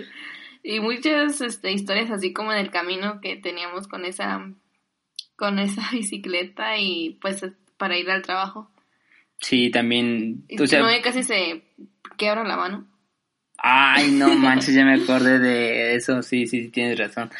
y 0.62 0.80
muchas 0.80 1.40
este, 1.42 1.70
historias 1.72 2.10
así 2.10 2.32
como 2.32 2.52
en 2.52 2.58
el 2.58 2.70
camino 2.70 3.20
que 3.20 3.36
teníamos 3.36 3.86
con 3.86 4.06
esa 4.06 4.50
con 5.36 5.58
esa 5.58 5.82
bicicleta 5.92 6.78
y 6.78 7.18
pues 7.20 7.44
para 7.76 7.98
ir 7.98 8.10
al 8.10 8.22
trabajo. 8.22 8.70
Sí, 9.38 9.70
también, 9.70 10.46
o 10.58 10.66
sea, 10.66 10.80
Noé 10.80 11.02
casi 11.02 11.22
se 11.22 11.62
quiebra 12.16 12.42
la 12.44 12.56
mano. 12.56 12.86
Ay, 13.68 14.12
no 14.12 14.32
manches, 14.36 14.72
ya 14.76 14.84
me 14.84 14.94
acordé 14.94 15.40
de 15.40 15.96
eso, 15.96 16.22
sí, 16.22 16.46
sí, 16.46 16.62
sí, 16.62 16.68
tienes 16.68 16.96
razón. 17.00 17.30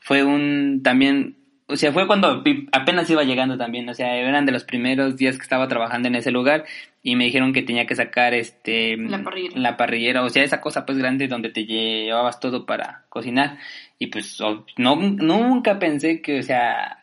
Fue 0.00 0.24
un, 0.24 0.80
también, 0.82 1.36
o 1.66 1.76
sea, 1.76 1.92
fue 1.92 2.06
cuando 2.06 2.42
apenas 2.72 3.10
iba 3.10 3.22
llegando 3.22 3.58
también, 3.58 3.86
o 3.90 3.92
sea, 3.92 4.16
eran 4.16 4.46
de 4.46 4.52
los 4.52 4.64
primeros 4.64 5.18
días 5.18 5.36
que 5.36 5.42
estaba 5.42 5.68
trabajando 5.68 6.08
en 6.08 6.14
ese 6.14 6.30
lugar 6.30 6.64
y 7.02 7.16
me 7.16 7.24
dijeron 7.24 7.52
que 7.52 7.62
tenía 7.62 7.84
que 7.84 7.96
sacar, 7.96 8.32
este, 8.32 8.96
La 8.96 9.22
parrillera. 9.22 9.60
la 9.60 9.76
parrillera, 9.76 10.22
o 10.22 10.30
sea, 10.30 10.42
esa 10.42 10.62
cosa 10.62 10.86
pues 10.86 10.96
grande 10.96 11.28
donde 11.28 11.50
te 11.50 11.66
llevabas 11.66 12.40
todo 12.40 12.64
para 12.64 13.04
cocinar 13.10 13.58
y 13.98 14.06
pues 14.06 14.38
no, 14.78 14.96
nunca 14.96 15.78
pensé 15.78 16.22
que, 16.22 16.38
o 16.38 16.42
sea, 16.42 16.96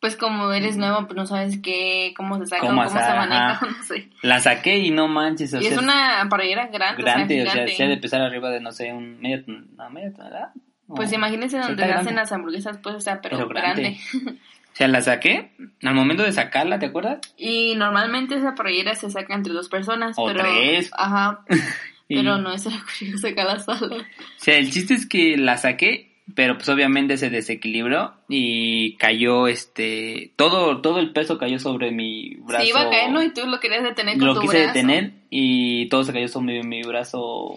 Pues 0.00 0.16
como 0.16 0.52
eres 0.52 0.76
nuevo, 0.76 1.06
pues 1.06 1.16
no 1.16 1.26
sabes 1.26 1.58
qué, 1.60 2.14
cómo 2.16 2.38
se 2.38 2.46
saca, 2.46 2.60
Cómo 2.66 2.84
cómo, 2.84 2.88
se 2.88 2.94
maneja, 3.14 3.50
ajá. 3.50 3.66
no 3.78 3.82
sé. 3.82 4.08
la 4.22 4.38
saqué 4.40 4.78
y 4.78 4.90
no 4.92 5.08
manches, 5.08 5.52
o 5.54 5.58
Y 5.58 5.64
sea, 5.64 5.72
es 5.72 5.78
una 5.78 6.26
parrillera 6.30 6.68
grande, 6.68 7.02
grande, 7.02 7.40
o 7.40 7.42
o 7.42 7.44
sea, 7.46 7.52
gigante. 7.54 7.76
se 7.76 7.82
ha 7.84 7.88
de 7.88 7.96
pesar 7.96 8.20
arriba 8.20 8.48
de, 8.50 8.60
no 8.60 8.70
sé, 8.70 8.92
un 8.92 9.20
media, 9.20 9.42
no, 9.46 9.90
media 9.90 10.12
tonelada. 10.14 10.52
Pues 10.86 11.10
O- 11.10 11.14
imagínense 11.16 11.58
o 11.58 11.62
donde 11.62 11.82
hacen 11.82 11.94
grande. 11.94 12.12
las 12.14 12.30
hamburguesas, 12.32 12.78
pues, 12.78 12.94
o 12.94 13.00
sea, 13.00 13.20
pero, 13.20 13.36
Pero 13.38 13.48
grande. 13.48 13.98
grande. 14.12 14.38
O 14.72 14.76
sea, 14.78 14.86
la 14.86 15.00
saqué 15.02 15.50
al 15.82 15.94
momento 15.94 16.22
de 16.22 16.32
sacarla, 16.32 16.78
¿te 16.78 16.86
acuerdas? 16.86 17.18
y 17.36 17.74
normalmente 17.74 18.36
esa 18.36 18.54
parrillera 18.54 18.94
se 18.94 19.10
saca 19.10 19.34
entre 19.34 19.52
dos 19.52 19.68
personas, 19.68 20.14
O 20.16 20.26
pero... 20.26 20.44
tres. 20.44 20.90
Ajá, 20.96 21.40
Y- 22.10 22.16
pero 22.16 22.38
no 22.38 22.56
se 22.56 22.70
le 22.70 22.76
ocurrió 22.76 23.18
sacarla 23.18 23.58
sola. 23.58 23.96
O 23.96 24.00
sea, 24.36 24.56
el 24.56 24.70
chiste 24.70 24.94
es 24.94 25.06
que 25.06 25.36
la 25.36 25.58
saqué, 25.58 26.07
pero 26.34 26.56
pues 26.56 26.68
obviamente 26.68 27.16
se 27.16 27.30
desequilibró 27.30 28.14
y 28.28 28.96
cayó, 28.96 29.48
este, 29.48 30.32
todo, 30.36 30.80
todo 30.80 30.98
el 31.00 31.12
peso 31.12 31.38
cayó 31.38 31.58
sobre 31.58 31.90
mi 31.90 32.34
brazo. 32.40 32.64
Se 32.64 32.70
iba 32.70 32.82
a 32.82 32.90
caer, 32.90 33.10
¿no? 33.10 33.22
Y 33.22 33.32
tú 33.32 33.46
lo 33.46 33.60
querías 33.60 33.82
detener 33.82 34.18
con 34.18 34.26
Lo 34.26 34.34
tu 34.34 34.40
quise 34.42 34.58
brazo. 34.58 34.74
detener 34.74 35.12
y 35.30 35.88
todo 35.88 36.04
se 36.04 36.12
cayó 36.12 36.28
sobre 36.28 36.62
mi 36.62 36.82
brazo 36.82 37.56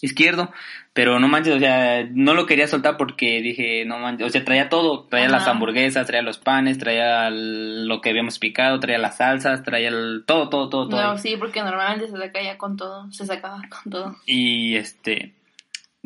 izquierdo, 0.00 0.52
pero 0.92 1.18
no 1.18 1.26
manches, 1.26 1.56
o 1.56 1.58
sea, 1.58 2.06
no 2.12 2.32
lo 2.34 2.46
quería 2.46 2.68
soltar 2.68 2.96
porque 2.96 3.42
dije, 3.42 3.84
no 3.84 3.98
manches, 3.98 4.28
o 4.28 4.30
sea, 4.30 4.44
traía 4.44 4.68
todo, 4.68 5.06
traía 5.08 5.26
Ajá. 5.26 5.38
las 5.38 5.48
hamburguesas, 5.48 6.06
traía 6.06 6.22
los 6.22 6.38
panes, 6.38 6.78
traía 6.78 7.30
lo 7.30 8.00
que 8.00 8.10
habíamos 8.10 8.38
picado, 8.38 8.78
traía 8.78 8.98
las 8.98 9.16
salsas, 9.16 9.64
traía 9.64 9.88
el- 9.88 10.22
todo, 10.24 10.48
todo, 10.50 10.68
todo, 10.68 10.88
todo. 10.88 11.02
No, 11.02 11.18
sí, 11.18 11.34
porque 11.36 11.62
normalmente 11.64 12.06
se 12.06 12.16
saca 12.16 12.40
ya 12.40 12.56
con 12.56 12.76
todo, 12.76 13.10
se 13.10 13.26
sacaba 13.26 13.60
con 13.82 13.90
todo. 13.90 14.16
Y 14.24 14.76
este, 14.76 15.32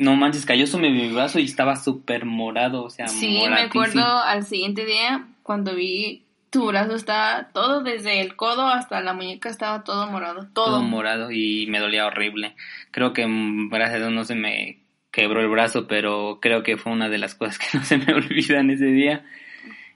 no 0.03 0.15
manches, 0.15 0.45
cayó 0.45 0.67
sobre 0.67 0.89
mi 0.91 1.11
brazo 1.11 1.39
y 1.39 1.45
estaba 1.45 1.75
súper 1.75 2.25
morado, 2.25 2.83
o 2.83 2.89
sea, 2.89 3.07
Sí, 3.07 3.39
me 3.49 3.61
acuerdo 3.61 4.03
al 4.03 4.43
siguiente 4.43 4.85
día 4.85 5.27
cuando 5.43 5.75
vi 5.75 6.23
tu 6.49 6.67
brazo 6.67 6.95
estaba 6.95 7.49
todo 7.51 7.81
desde 7.81 8.21
el 8.21 8.35
codo 8.35 8.67
hasta 8.67 9.01
la 9.01 9.13
muñeca 9.13 9.49
estaba 9.49 9.83
todo 9.83 10.05
morado, 10.11 10.47
todo. 10.53 10.65
todo 10.65 10.81
morado 10.83 11.31
y 11.31 11.65
me 11.67 11.79
dolía 11.79 12.05
horrible. 12.05 12.55
Creo 12.91 13.11
que 13.11 13.25
mm, 13.25 13.69
gracias 13.69 13.95
a 13.95 13.99
Dios 14.01 14.11
no 14.11 14.23
se 14.23 14.35
me 14.35 14.83
quebró 15.09 15.41
el 15.41 15.49
brazo, 15.49 15.87
pero 15.87 16.39
creo 16.41 16.61
que 16.61 16.77
fue 16.77 16.91
una 16.91 17.09
de 17.09 17.17
las 17.17 17.33
cosas 17.33 17.57
que 17.57 17.65
no 17.77 17.83
se 17.83 17.97
me 17.97 18.13
olvidan 18.13 18.69
ese 18.69 18.85
día. 18.85 19.25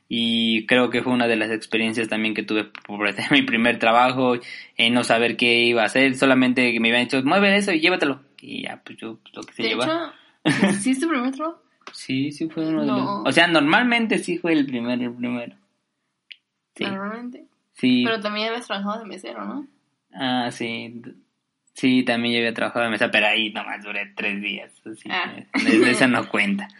Y 0.10 0.66
creo 0.68 0.90
que 0.90 1.04
fue 1.04 1.14
una 1.14 1.28
de 1.28 1.36
las 1.36 1.52
experiencias 1.52 2.08
también 2.08 2.34
que 2.34 2.44
tuve 2.44 2.64
por 2.64 3.08
hacer 3.08 3.26
mi 3.32 3.44
primer 3.44 3.78
trabajo, 3.78 4.36
en 4.78 4.94
no 4.94 5.04
saber 5.04 5.38
qué 5.38 5.64
iba 5.64 5.84
a 5.84 5.86
hacer, 5.86 6.16
solamente 6.16 6.80
me 6.80 6.90
habían 6.90 7.04
dicho, 7.04 7.22
mueve 7.24 7.56
eso 7.56 7.72
y 7.72 7.82
llévatelo. 7.82 8.22
Y 8.42 8.64
ya, 8.64 8.82
pues 8.84 8.98
yo 8.98 9.20
lo 9.34 9.42
que 9.44 9.54
se 9.54 9.64
de 9.64 9.70
lleva. 9.70 10.14
hecho, 10.46 10.72
¿sí 10.80 10.92
es 10.92 11.00
tu 11.00 11.08
primer 11.10 11.34
trabajo? 11.34 11.62
Sí, 11.94 12.32
sí 12.32 12.50
fue 12.50 12.68
uno 12.68 12.82
de 12.82 12.88
los... 12.88 13.00
O 13.26 13.32
sea, 13.32 13.48
normalmente 13.48 14.20
sí 14.20 14.38
fue 14.38 14.54
el 14.54 14.66
primero, 14.66 15.02
el 15.04 15.14
primero. 15.14 15.56
Sí, 16.76 16.84
Normalmente. 16.84 17.46
sí. 17.74 18.04
Pero 18.06 18.20
también 18.20 18.50
habías 18.50 18.68
trabajado 18.68 19.00
de 19.00 19.06
mesero, 19.06 19.46
¿no? 19.46 19.68
Ah, 20.14 20.50
sí. 20.52 21.02
Sí, 21.74 22.04
también 22.04 22.34
yo 22.34 22.40
había 22.40 22.54
trabajado 22.54 22.86
de 22.86 22.92
mesa, 22.92 23.10
pero 23.12 23.28
ahí 23.28 23.52
nomás 23.52 23.84
duré 23.84 24.12
tres 24.16 24.42
días. 24.42 24.72
Así, 24.86 25.10
Ah. 25.12 25.34
que 25.54 25.92
Esa 25.92 26.08
no 26.08 26.28
cuenta. 26.30 26.68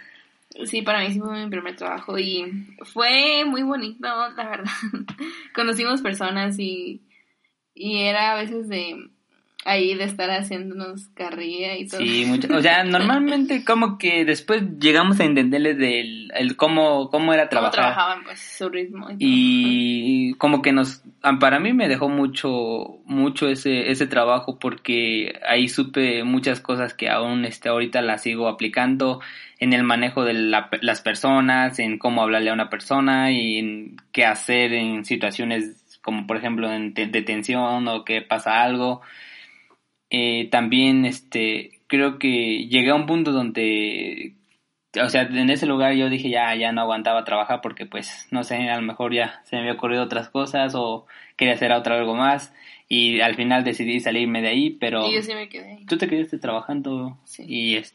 Sí, 0.66 0.82
para 0.82 1.02
mí 1.02 1.12
sí 1.14 1.20
fue 1.20 1.44
mi 1.44 1.50
primer 1.52 1.76
trabajo 1.76 2.18
y 2.18 2.46
fue 2.94 3.44
muy 3.46 3.62
bonito, 3.62 4.08
la 4.08 4.50
verdad. 4.50 4.72
Conocimos 5.54 6.02
personas 6.02 6.58
y, 6.58 7.02
y 7.76 7.98
era 8.00 8.32
a 8.32 8.36
veces 8.38 8.68
de 8.68 9.10
ahí 9.68 9.94
de 9.96 10.06
estar 10.06 10.30
haciéndonos 10.32 11.08
carrilla 11.10 11.76
y 11.78 11.88
todo. 11.88 12.00
Sí, 12.00 12.24
mucho. 12.26 12.48
O 12.56 12.62
sea, 12.62 12.84
normalmente 12.86 13.64
como 13.66 13.98
que 13.98 14.24
después 14.26 14.64
llegamos 14.80 15.20
a 15.20 15.26
entenderle 15.26 15.74
del 15.76 16.32
el 16.36 16.56
cómo, 16.56 17.10
cómo 17.10 17.34
era 17.34 17.44
Cómo 17.44 17.70
trabajar. 17.70 17.74
trabajaban, 17.74 18.24
pues, 18.24 18.40
su 18.40 18.70
ritmo. 18.70 19.08
Y, 19.20 20.30
y 20.30 20.34
como 20.36 20.62
que 20.62 20.72
nos 20.72 21.04
ah, 21.22 21.38
para 21.40 21.60
mí 21.60 21.74
me 21.74 21.88
dejó 21.88 22.10
mucho 22.10 22.98
mucho 23.06 23.48
ese 23.50 23.92
ese 23.92 24.08
trabajo 24.08 24.58
porque 24.60 25.40
ahí 25.48 25.68
supe 25.68 26.24
muchas 26.24 26.60
cosas 26.62 26.94
que 26.94 27.10
aún 27.10 27.46
este 27.46 27.70
ahorita 27.70 28.02
las 28.02 28.24
sigo 28.24 28.48
aplicando 28.48 29.20
en 29.60 29.74
el 29.74 29.84
manejo 29.84 30.24
de 30.24 30.34
la- 30.34 30.70
las 30.82 31.02
personas 31.02 31.80
en 31.80 31.98
cómo 31.98 32.22
hablarle 32.22 32.52
a 32.52 32.54
una 32.54 32.70
persona 32.70 33.32
y 33.32 33.58
en 33.58 33.98
qué 34.12 34.24
hacer 34.26 34.74
en 34.74 35.04
situaciones 35.06 35.98
como 36.02 36.26
por 36.28 36.38
ejemplo 36.38 36.72
en 36.72 36.94
te- 36.94 37.08
detención 37.08 37.88
o 37.88 38.06
que 38.06 38.22
pasa 38.22 38.62
algo 38.64 39.02
Eh, 40.10 40.48
también 40.52 41.06
este 41.06 41.80
creo 41.88 42.18
que 42.20 42.68
llegué 42.68 42.92
a 42.92 42.96
un 42.96 43.06
punto 43.06 43.32
donde 43.32 44.34
o 45.02 45.10
sea, 45.10 45.24
en 45.24 45.50
ese 45.50 45.66
lugar 45.68 45.94
yo 45.94 46.10
dije 46.10 46.30
ya, 46.30 46.56
ya 46.56 46.72
no 46.72 46.82
aguantaba 46.82 47.24
trabajar 47.24 47.60
porque 47.62 47.86
pues, 47.86 48.28
no 48.32 48.44
sé, 48.44 48.56
a 48.70 48.76
lo 48.78 48.82
mejor 48.82 49.14
ya 49.14 49.42
se 49.44 49.56
me 49.56 49.62
había 49.62 49.74
ocurrido 49.74 50.04
otras 50.04 50.30
cosas 50.30 50.74
o 50.76 51.06
quería 51.36 51.54
hacer 51.54 51.72
otra 51.72 51.98
algo 51.98 52.16
más 52.16 52.54
y 52.90 53.20
al 53.20 53.36
final 53.36 53.64
decidí 53.64 54.00
salirme 54.00 54.42
de 54.42 54.48
ahí, 54.48 54.70
pero 54.72 55.06
Y 55.08 55.14
yo 55.16 55.22
sí 55.22 55.34
me 55.36 55.50
quedé 55.50 55.72
ahí. 55.78 55.86
tú 55.86 55.98
te 55.98 56.08
quedaste 56.08 56.40
trabajando 56.40 57.18
Sí. 57.26 57.44
y 57.48 57.76
es, 57.76 57.94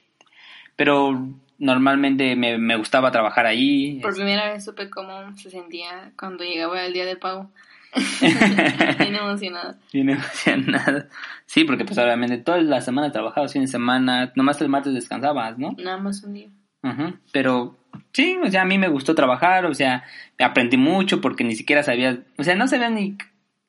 pero 0.77 1.27
normalmente 1.59 2.37
me, 2.37 2.59
me 2.59 2.77
gustaba 2.77 3.11
trabajar 3.11 3.47
ahí. 3.47 3.99
Por 4.01 4.15
primera 4.15 4.53
vez 4.53 4.65
supe 4.65 4.91
cómo 4.91 5.35
se 5.37 5.51
sentía 5.51 6.13
cuando 6.19 6.45
llegaba 6.45 6.85
el 6.85 6.93
día 6.93 7.07
de 7.07 7.17
pago. 7.17 7.51
Bien 8.99 9.15
emocionada. 9.15 9.79
Bien 9.93 10.11
emocionado. 10.11 11.05
Sí, 11.47 11.65
porque 11.65 11.85
pues 11.85 11.99
obviamente 11.99 12.39
toda 12.39 12.59
la 12.59 12.81
semana 12.81 13.13
trabajabas, 13.13 13.53
fin 13.53 13.63
de 13.63 13.69
semana, 13.69 14.33
nomás 14.35 14.61
el 14.61 14.69
martes 14.69 14.95
descansabas, 14.95 15.59
¿no? 15.59 15.75
Nada 15.79 15.99
más 15.99 16.23
un 16.23 16.35
día. 16.35 16.49
Pero 17.33 17.77
sí, 18.13 18.37
o 18.43 18.51
sea, 18.51 18.63
a 18.63 18.65
mí 18.65 18.79
me 18.79 18.89
gustó 18.89 19.15
trabajar, 19.15 19.67
o 19.67 19.75
sea, 19.75 20.05
aprendí 20.39 20.77
mucho 20.77 21.21
porque 21.21 21.45
ni 21.45 21.55
siquiera 21.55 21.83
sabía, 21.83 22.19
o 22.39 22.43
sea, 22.43 22.57
no 22.57 22.67
sabía 22.67 22.91
ni 22.91 23.17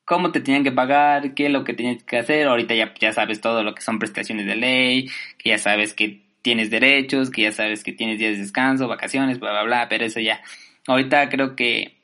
cómo 0.05 0.31
te 0.31 0.41
tenían 0.41 0.63
que 0.63 0.71
pagar, 0.71 1.33
qué 1.33 1.45
es 1.45 1.51
lo 1.51 1.63
que 1.63 1.73
tenías 1.73 2.03
que 2.03 2.17
hacer. 2.17 2.47
Ahorita 2.47 2.73
ya, 2.73 2.93
ya 2.99 3.11
sabes 3.11 3.41
todo 3.41 3.63
lo 3.63 3.75
que 3.75 3.81
son 3.81 3.99
prestaciones 3.99 4.45
de 4.45 4.55
ley, 4.55 5.09
que 5.37 5.49
ya 5.49 5.57
sabes 5.57 5.93
que 5.93 6.21
tienes 6.41 6.69
derechos, 6.69 7.29
que 7.29 7.43
ya 7.43 7.51
sabes 7.51 7.83
que 7.83 7.93
tienes 7.93 8.19
días 8.19 8.33
de 8.33 8.39
descanso, 8.39 8.87
vacaciones, 8.87 9.39
bla, 9.39 9.51
bla, 9.51 9.63
bla, 9.63 9.87
pero 9.89 10.05
eso 10.05 10.19
ya. 10.19 10.41
Ahorita 10.87 11.29
creo 11.29 11.55
que 11.55 11.97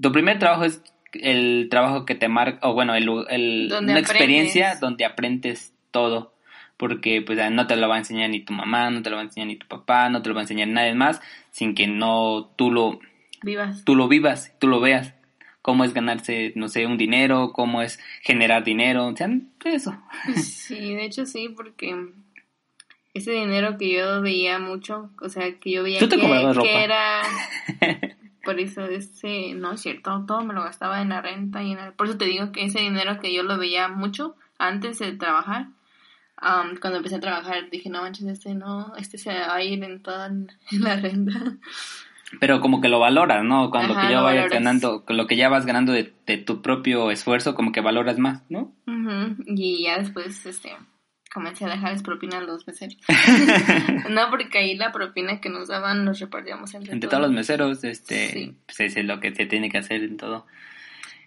tu 0.00 0.12
primer 0.12 0.38
trabajo 0.38 0.64
es 0.64 0.82
el 1.12 1.68
trabajo 1.70 2.04
que 2.04 2.14
te 2.14 2.28
marca, 2.28 2.66
o 2.68 2.74
bueno, 2.74 2.94
el, 2.94 3.08
el- 3.30 3.66
una 3.66 3.76
aprendes. 3.92 3.98
experiencia 4.10 4.76
donde 4.80 5.04
aprendes 5.04 5.74
todo 5.90 6.34
porque 6.76 7.22
pues 7.22 7.38
no 7.50 7.66
te 7.66 7.74
lo 7.74 7.88
va 7.88 7.96
a 7.96 7.98
enseñar 7.98 8.30
ni 8.30 8.38
tu 8.40 8.52
mamá, 8.52 8.88
no 8.90 9.02
te 9.02 9.10
lo 9.10 9.16
va 9.16 9.22
a 9.22 9.24
enseñar 9.24 9.48
ni 9.48 9.56
tu 9.56 9.66
papá, 9.66 10.08
no 10.10 10.22
te 10.22 10.28
lo 10.28 10.34
va 10.36 10.42
a 10.42 10.44
enseñar 10.44 10.68
nadie 10.68 10.94
más, 10.94 11.20
sin 11.50 11.74
que 11.74 11.88
no 11.88 12.52
tú 12.56 12.70
lo, 12.70 13.00
Vivas. 13.42 13.84
tú 13.84 13.96
lo 13.96 14.06
vivas, 14.06 14.54
tú 14.60 14.68
lo 14.68 14.78
veas, 14.78 15.12
cómo 15.60 15.82
es 15.82 15.92
ganarse, 15.92 16.52
no 16.54 16.68
sé, 16.68 16.86
un 16.86 16.96
dinero, 16.96 17.52
cómo 17.52 17.82
es 17.82 17.98
generar 18.22 18.62
dinero, 18.62 19.08
o 19.08 19.16
sea, 19.16 19.28
eso. 19.64 20.00
Sí, 20.36 20.94
de 20.94 21.04
hecho 21.04 21.26
sí, 21.26 21.48
porque 21.48 21.96
ese 23.12 23.32
dinero 23.32 23.76
que 23.76 23.92
yo 23.92 24.22
veía 24.22 24.60
mucho, 24.60 25.10
o 25.20 25.28
sea, 25.28 25.58
que 25.58 25.72
yo 25.72 25.82
veía 25.82 25.98
Tú 25.98 26.08
te 26.08 26.14
que, 26.14 26.22
comprabas 26.22 26.54
ropa. 26.56 26.68
que 26.68 26.84
era... 26.84 27.22
Por 28.48 28.58
eso 28.60 28.86
ese, 28.86 29.52
no 29.54 29.72
es 29.72 29.82
cierto, 29.82 30.24
todo 30.26 30.40
me 30.42 30.54
lo 30.54 30.62
gastaba 30.62 31.02
en 31.02 31.10
la 31.10 31.20
renta 31.20 31.62
y 31.62 31.72
en 31.72 31.78
el- 31.78 31.92
Por 31.92 32.06
eso 32.08 32.16
te 32.16 32.24
digo 32.24 32.50
que 32.50 32.64
ese 32.64 32.78
dinero 32.80 33.20
que 33.20 33.30
yo 33.34 33.42
lo 33.42 33.58
veía 33.58 33.88
mucho 33.88 34.36
antes 34.58 34.98
de 35.00 35.12
trabajar, 35.12 35.66
am, 36.38 36.76
cuando 36.80 36.96
empecé 36.96 37.16
a 37.16 37.20
trabajar 37.20 37.68
dije, 37.70 37.90
no 37.90 38.00
manches, 38.00 38.26
este 38.26 38.54
no, 38.54 38.94
este 38.96 39.18
se 39.18 39.34
va 39.34 39.54
a 39.54 39.62
ir 39.62 39.84
en 39.84 40.02
toda 40.02 40.28
en 40.28 40.48
la 40.80 40.96
renta. 40.96 41.32
Pero 42.40 42.62
como 42.62 42.80
que 42.80 42.88
lo 42.88 43.00
valoras, 43.00 43.44
¿no? 43.44 43.70
Cuando 43.70 43.92
Ajá, 43.92 44.06
que 44.06 44.12
ya 44.14 44.20
vayas 44.22 44.44
valoras. 44.44 44.52
ganando, 44.58 45.04
con 45.04 45.18
lo 45.18 45.26
que 45.26 45.36
ya 45.36 45.50
vas 45.50 45.66
ganando 45.66 45.92
de, 45.92 46.14
de 46.26 46.38
tu 46.38 46.62
propio 46.62 47.10
esfuerzo, 47.10 47.54
como 47.54 47.70
que 47.72 47.82
valoras 47.82 48.18
más, 48.18 48.42
¿no? 48.48 48.72
Y 49.46 49.82
ya 49.84 49.98
después, 49.98 50.46
este, 50.46 50.72
comencé 51.32 51.64
a 51.64 51.68
dejarles 51.68 52.02
propina 52.02 52.38
a 52.38 52.40
los 52.42 52.66
meseros. 52.66 52.96
no, 54.10 54.30
porque 54.30 54.58
ahí 54.58 54.76
la 54.76 54.92
propina 54.92 55.40
que 55.40 55.48
nos 55.50 55.68
daban 55.68 56.04
nos 56.04 56.18
repartíamos 56.20 56.72
entre, 56.74 56.92
Entre 56.92 57.08
todos 57.08 57.22
los 57.22 57.32
meseros, 57.32 57.84
este, 57.84 58.28
Sí. 58.28 58.54
pues 58.66 58.96
es 58.96 59.04
lo 59.04 59.20
que 59.20 59.34
se 59.34 59.46
tiene 59.46 59.70
que 59.70 59.78
hacer 59.78 60.02
en 60.02 60.16
todo. 60.16 60.46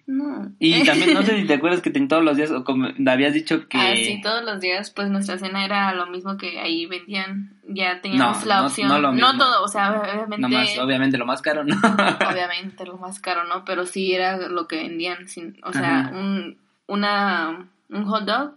No. 0.08 0.52
Y 0.60 0.84
también, 0.86 1.14
no 1.14 1.22
sé 1.22 1.38
si 1.40 1.46
te 1.46 1.54
acuerdas 1.54 1.82
que 1.82 1.92
en 1.94 2.08
todos 2.08 2.24
los 2.24 2.36
días, 2.36 2.52
o 2.52 2.64
como 2.64 2.88
habías 3.08 3.34
dicho 3.34 3.68
que... 3.70 3.78
Ah, 3.78 3.94
sí, 3.96 4.20
todos 4.22 4.44
los 4.44 4.60
días, 4.60 4.90
pues 4.92 5.10
nuestra 5.10 5.38
cena 5.38 5.64
era 5.64 5.94
lo 5.94 6.08
mismo 6.08 6.38
que 6.38 6.60
ahí 6.60 6.86
vendían. 6.88 7.54
Ya 7.68 8.02
teníamos 8.02 8.42
No, 8.42 8.46
la 8.48 8.62
no- 8.62 8.68
opción. 8.68 8.88
no 8.90 9.00
lo 9.00 9.12
mismo. 9.14 9.38
todo, 9.38 9.64
o 9.64 9.68
sea, 9.68 9.92
obviamente. 10.02 10.38
Nomás, 10.40 10.78
obviamente 10.80 11.18
lo 11.18 11.26
más 11.28 11.42
caro, 11.42 11.64
¿no? 11.64 11.76
obviamente 12.32 12.86
lo 12.86 12.98
más 12.98 13.20
caro, 13.20 13.44
¿no? 13.46 13.64
Pero 13.64 13.86
sí 13.86 14.12
era 14.14 14.38
lo 14.50 14.68
que 14.68 14.78
vendían. 14.78 15.28
Sin, 15.28 15.58
o 15.64 15.72
sea, 15.72 16.00
Ajá. 16.00 16.12
un, 16.18 16.58
una, 16.88 17.70
un 17.90 18.06
hot 18.06 18.26
dog 18.26 18.56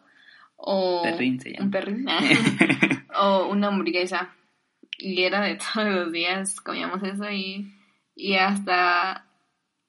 o. 0.66 1.02
Perrín 1.02 1.40
se 1.40 1.50
llama. 1.52 1.64
Un 1.64 1.70
perrín. 1.70 2.06
o 3.16 3.48
una 3.48 3.68
hamburguesa. 3.68 4.30
Y 4.98 5.22
era 5.22 5.42
de 5.42 5.56
todos 5.74 5.86
los 5.92 6.12
días, 6.12 6.60
comíamos 6.60 7.02
eso 7.02 7.30
y, 7.30 7.72
y 8.14 8.34
hasta. 8.34 9.26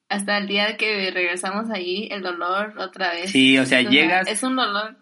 Hasta 0.08 0.38
el 0.38 0.46
día 0.46 0.76
que 0.76 1.10
regresamos 1.10 1.68
ahí, 1.70 2.06
el 2.12 2.22
dolor 2.22 2.74
otra 2.78 3.10
vez. 3.10 3.30
Sí, 3.32 3.58
o 3.58 3.66
sea, 3.66 3.82
llegas- 3.82 4.28
Es 4.28 4.44
un 4.44 4.54
dolor 4.54 4.96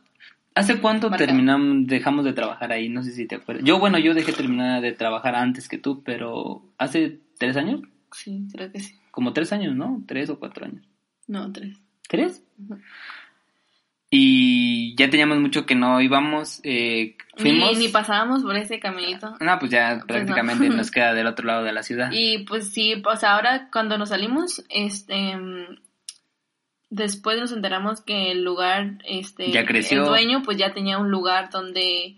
¿Hace 0.54 0.80
cuánto 0.80 1.10
Marcado. 1.10 1.26
terminamos, 1.26 1.86
dejamos 1.88 2.24
de 2.24 2.32
trabajar 2.32 2.72
ahí? 2.72 2.88
No 2.88 3.02
sé 3.02 3.10
si 3.12 3.26
te 3.26 3.34
acuerdas. 3.34 3.64
Yo, 3.66 3.78
bueno, 3.80 3.98
yo 3.98 4.14
dejé 4.14 4.32
terminar 4.32 4.80
de 4.80 4.92
trabajar 4.92 5.34
antes 5.34 5.68
que 5.68 5.76
tú, 5.78 6.02
pero 6.04 6.62
¿hace 6.78 7.18
tres 7.38 7.56
años? 7.58 7.82
Sí, 8.12 8.46
creo 8.50 8.70
que 8.72 8.78
sí. 8.80 8.94
Como 9.10 9.32
tres 9.34 9.52
años, 9.52 9.74
¿no? 9.76 10.02
Tres 10.06 10.30
o 10.30 10.38
cuatro 10.38 10.64
años. 10.64 10.86
No, 11.26 11.52
tres. 11.52 11.76
¿Tres? 12.08 12.42
Y 14.16 14.94
ya 14.94 15.10
teníamos 15.10 15.38
mucho 15.38 15.66
que 15.66 15.74
no 15.74 16.00
íbamos. 16.00 16.60
Eh, 16.62 17.16
fuimos. 17.36 17.72
Ni, 17.76 17.86
ni 17.86 17.88
pasábamos 17.88 18.44
por 18.44 18.56
ese 18.56 18.78
caminito. 18.78 19.34
No, 19.40 19.58
pues 19.58 19.72
ya 19.72 19.96
no. 19.96 20.06
prácticamente 20.06 20.68
nos 20.70 20.92
queda 20.92 21.14
del 21.14 21.26
otro 21.26 21.44
lado 21.44 21.64
de 21.64 21.72
la 21.72 21.82
ciudad. 21.82 22.10
Y 22.12 22.44
pues 22.44 22.68
sí, 22.68 22.94
pues 23.02 23.24
ahora 23.24 23.68
cuando 23.72 23.98
nos 23.98 24.10
salimos, 24.10 24.62
este, 24.68 25.36
después 26.90 27.40
nos 27.40 27.50
enteramos 27.50 28.02
que 28.02 28.30
el 28.30 28.44
lugar, 28.44 28.98
este, 29.04 29.50
Ya 29.50 29.64
creció. 29.66 30.02
el 30.02 30.08
dueño 30.08 30.42
pues 30.44 30.58
ya 30.58 30.72
tenía 30.72 30.98
un 30.98 31.10
lugar 31.10 31.50
donde, 31.50 32.14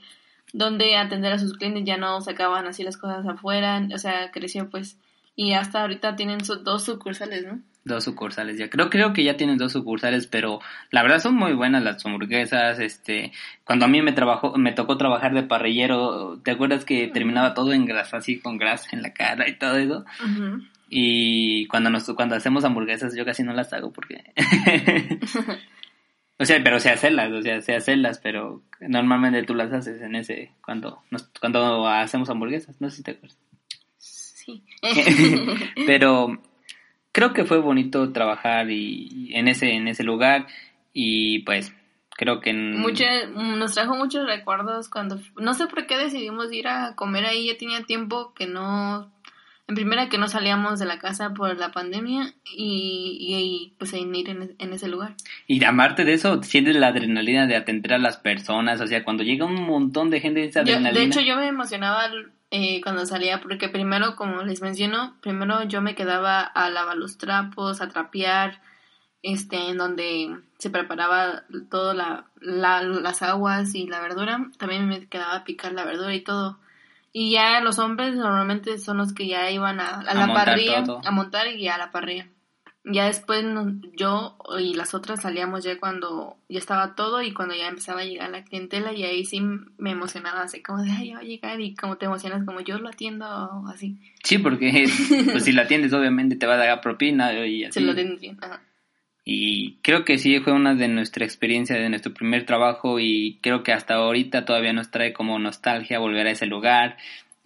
donde 0.52 0.96
atender 0.96 1.32
a 1.32 1.38
sus 1.38 1.54
clientes, 1.54 1.84
ya 1.86 1.96
no 1.96 2.20
sacaban 2.20 2.66
así 2.66 2.82
las 2.82 2.98
cosas 2.98 3.26
afuera, 3.26 3.88
o 3.94 3.96
sea, 3.96 4.30
creció 4.32 4.68
pues 4.68 4.98
Y 5.36 5.52
hasta 5.52 5.82
ahorita 5.82 6.16
tienen 6.16 6.44
sus 6.44 6.64
dos 6.64 6.84
sucursales, 6.84 7.44
¿no? 7.46 7.60
Dos 7.84 8.02
sucursales 8.04 8.58
ya. 8.58 8.68
Creo, 8.68 8.90
creo 8.90 9.12
que 9.12 9.22
ya 9.22 9.36
tienen 9.36 9.58
dos 9.58 9.70
sucursales, 9.72 10.26
pero 10.26 10.60
la 10.90 11.02
verdad 11.02 11.20
son 11.20 11.34
muy 11.36 11.52
buenas 11.52 11.84
las 11.84 12.04
hamburguesas. 12.04 12.80
Este, 12.80 13.30
cuando 13.64 13.84
a 13.84 13.88
mí 13.88 14.02
me 14.02 14.12
trabajó, 14.12 14.56
me 14.56 14.72
tocó 14.72 14.96
trabajar 14.96 15.34
de 15.34 15.42
parrillero, 15.44 16.40
¿te 16.42 16.50
acuerdas 16.52 16.84
que 16.84 17.06
terminaba 17.08 17.54
todo 17.54 17.72
en 17.72 17.84
grasa, 17.84 18.16
así 18.16 18.40
con 18.40 18.56
grasa 18.58 18.88
en 18.92 19.02
la 19.02 19.12
cara 19.12 19.46
y 19.48 19.56
todo 19.58 19.76
eso? 19.76 20.04
Y 20.88 21.66
cuando 21.68 21.90
nos, 21.90 22.04
cuando 22.14 22.34
hacemos 22.34 22.64
hamburguesas 22.64 23.14
yo 23.14 23.24
casi 23.24 23.42
no 23.42 23.52
las 23.52 23.72
hago 23.72 23.92
porque 23.92 24.24
o 26.38 26.44
sea, 26.44 26.62
pero 26.64 26.80
sé 26.80 26.90
hacerlas, 26.90 27.30
o 27.32 27.42
sea, 27.42 27.60
sé 27.60 27.74
hacerlas, 27.76 28.18
pero 28.18 28.62
normalmente 28.80 29.42
tú 29.44 29.54
las 29.54 29.72
haces 29.72 30.00
en 30.02 30.16
ese 30.16 30.52
cuando 30.64 31.02
nos- 31.10 31.30
cuando 31.40 31.86
hacemos 31.88 32.30
hamburguesas, 32.30 32.80
no 32.80 32.90
sé 32.90 32.96
si 32.98 33.02
te 33.02 33.12
acuerdas. 33.12 33.38
Sí. 34.46 34.62
pero 35.86 36.40
creo 37.12 37.32
que 37.32 37.44
fue 37.44 37.58
bonito 37.58 38.12
trabajar 38.12 38.70
y 38.70 39.30
en 39.34 39.48
ese 39.48 39.72
en 39.72 39.88
ese 39.88 40.04
lugar 40.04 40.46
y 40.92 41.40
pues 41.40 41.74
creo 42.10 42.40
que 42.40 42.50
en- 42.50 42.78
Mucha- 42.80 43.26
nos 43.26 43.74
trajo 43.74 43.94
muchos 43.96 44.26
recuerdos 44.26 44.88
cuando 44.88 45.18
no 45.36 45.54
sé 45.54 45.66
por 45.66 45.86
qué 45.86 45.98
decidimos 45.98 46.52
ir 46.52 46.68
a 46.68 46.94
comer 46.94 47.26
ahí 47.26 47.46
ya 47.48 47.56
tenía 47.58 47.82
tiempo 47.82 48.32
que 48.34 48.46
no 48.46 49.10
en 49.68 49.74
primera 49.74 50.08
que 50.08 50.16
no 50.16 50.28
salíamos 50.28 50.78
de 50.78 50.86
la 50.86 51.00
casa 51.00 51.34
por 51.34 51.56
la 51.58 51.72
pandemia 51.72 52.34
y, 52.54 53.18
y, 53.20 53.34
y, 53.34 53.74
pues 53.78 53.92
en 53.94 54.14
ir 54.14 54.30
en, 54.30 54.54
en 54.58 54.72
ese 54.72 54.86
lugar 54.86 55.14
y 55.48 55.62
aparte 55.64 56.04
de 56.04 56.12
eso 56.14 56.40
sientes 56.44 56.76
la 56.76 56.86
adrenalina 56.88 57.46
de 57.48 57.56
atender 57.56 57.94
a 57.94 57.98
las 57.98 58.16
personas, 58.16 58.80
o 58.80 58.86
sea, 58.86 59.02
cuando 59.02 59.24
llega 59.24 59.44
un 59.44 59.60
montón 59.66 60.08
de 60.10 60.20
gente 60.20 60.44
esa 60.44 60.62
Yo- 60.62 60.74
adrenalina. 60.74 61.00
de 61.00 61.06
hecho 61.06 61.20
yo 61.20 61.36
me 61.36 61.48
emocionaba 61.48 62.08
eh, 62.50 62.80
cuando 62.82 63.04
salía 63.06 63.40
porque 63.40 63.68
primero 63.68 64.14
como 64.16 64.42
les 64.42 64.62
menciono 64.62 65.16
primero 65.20 65.64
yo 65.64 65.80
me 65.82 65.94
quedaba 65.94 66.40
a 66.40 66.70
lavar 66.70 66.96
los 66.96 67.18
trapos 67.18 67.80
a 67.80 67.88
trapear 67.88 68.60
este 69.22 69.70
en 69.70 69.78
donde 69.78 70.36
se 70.58 70.70
preparaba 70.70 71.42
todo 71.70 71.92
la, 71.94 72.26
la- 72.40 72.82
las 72.82 73.22
aguas 73.22 73.74
y 73.74 73.86
la 73.88 74.00
verdura. 74.00 74.46
También 74.58 74.86
me 74.88 75.08
quedaba 75.08 75.34
a 75.36 75.44
picar 75.44 75.72
la 75.72 75.84
verdura 75.84 76.14
y 76.14 76.20
todo. 76.22 76.60
Y 77.12 77.32
ya 77.32 77.60
los 77.60 77.78
hombres 77.80 78.14
normalmente 78.14 78.78
son 78.78 78.98
los 78.98 79.12
que 79.12 79.26
ya 79.26 79.50
iban 79.50 79.80
a, 79.80 79.88
a 79.88 80.00
A 80.00 80.14
la 80.14 80.26
parrilla 80.34 80.84
todo. 80.84 81.00
a 81.04 81.10
montar 81.10 81.48
y 81.48 81.66
a 81.66 81.76
la 81.78 81.90
parrilla 81.90 82.28
ya 82.88 83.06
después 83.06 83.42
no- 83.44 83.74
yo 83.96 84.36
y 84.60 84.74
las 84.74 84.94
otras 84.94 85.22
salíamos 85.22 85.64
ya 85.64 85.78
cuando 85.78 86.36
ya 86.48 86.58
estaba 86.58 86.94
todo 86.94 87.20
y 87.20 87.32
cuando 87.34 87.54
ya 87.54 87.66
empezaba 87.68 88.00
a 88.02 88.04
llegar 88.04 88.30
la 88.30 88.44
clientela 88.44 88.92
y 88.92 89.02
ahí 89.04 89.24
sí 89.24 89.40
me 89.40 89.90
emocionaba 89.90 90.42
así 90.42 90.62
como 90.62 90.82
de 90.82 90.90
ay 90.92 91.08
ya 91.08 91.14
va 91.16 91.20
a 91.20 91.24
llegar 91.24 91.60
y 91.60 91.74
como 91.74 91.96
te 91.96 92.06
emocionas 92.06 92.44
como 92.44 92.60
yo 92.60 92.78
lo 92.78 92.88
atiendo 92.88 93.26
o 93.26 93.68
así 93.68 93.96
Sí, 94.22 94.38
porque 94.38 94.86
pues 95.32 95.44
si 95.44 95.52
la 95.52 95.62
atiendes 95.62 95.92
obviamente 95.92 96.36
te 96.36 96.46
va 96.46 96.54
a 96.54 96.58
dar 96.58 96.80
propina 96.80 97.32
y 97.46 97.64
así. 97.64 97.72
se 97.72 97.80
lo 97.80 97.92
den 97.94 98.18
bien 98.20 98.38
ajá. 98.40 98.60
Y 99.28 99.78
creo 99.82 100.04
que 100.04 100.18
sí 100.18 100.38
fue 100.38 100.52
una 100.52 100.76
de 100.76 100.86
nuestra 100.86 101.24
experiencia, 101.24 101.74
de 101.74 101.88
nuestro 101.88 102.14
primer 102.14 102.46
trabajo 102.46 103.00
y 103.00 103.40
creo 103.42 103.64
que 103.64 103.72
hasta 103.72 103.94
ahorita 103.94 104.44
todavía 104.44 104.72
nos 104.72 104.92
trae 104.92 105.12
como 105.12 105.36
nostalgia 105.40 105.98
volver 105.98 106.28
a 106.28 106.30
ese 106.30 106.46
lugar. 106.46 106.96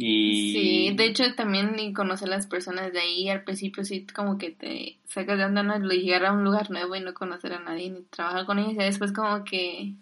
Y 0.03 0.53
Sí, 0.53 0.95
de 0.97 1.05
hecho 1.05 1.35
también 1.35 1.79
y 1.79 1.93
conocer 1.93 2.29
a 2.29 2.37
las 2.37 2.47
personas 2.47 2.91
de 2.91 3.01
ahí 3.01 3.29
al 3.29 3.45
principio 3.45 3.85
sí 3.85 4.07
como 4.15 4.39
que 4.39 4.51
te 4.51 4.97
sacas 5.07 5.37
de 5.37 5.45
onda 5.45 5.63
¿no? 5.63 5.79
Llegar 5.79 6.25
a 6.25 6.33
un 6.33 6.43
lugar 6.43 6.71
nuevo 6.71 6.97
y 6.97 7.01
no 7.01 7.13
conocer 7.13 7.53
a 7.53 7.61
nadie 7.61 7.91
ni 7.91 8.01
trabajar 8.05 8.47
con 8.47 8.59
ellos 8.59 8.73
y 8.73 8.77
después 8.77 9.13
como 9.13 9.45
que 9.45 9.93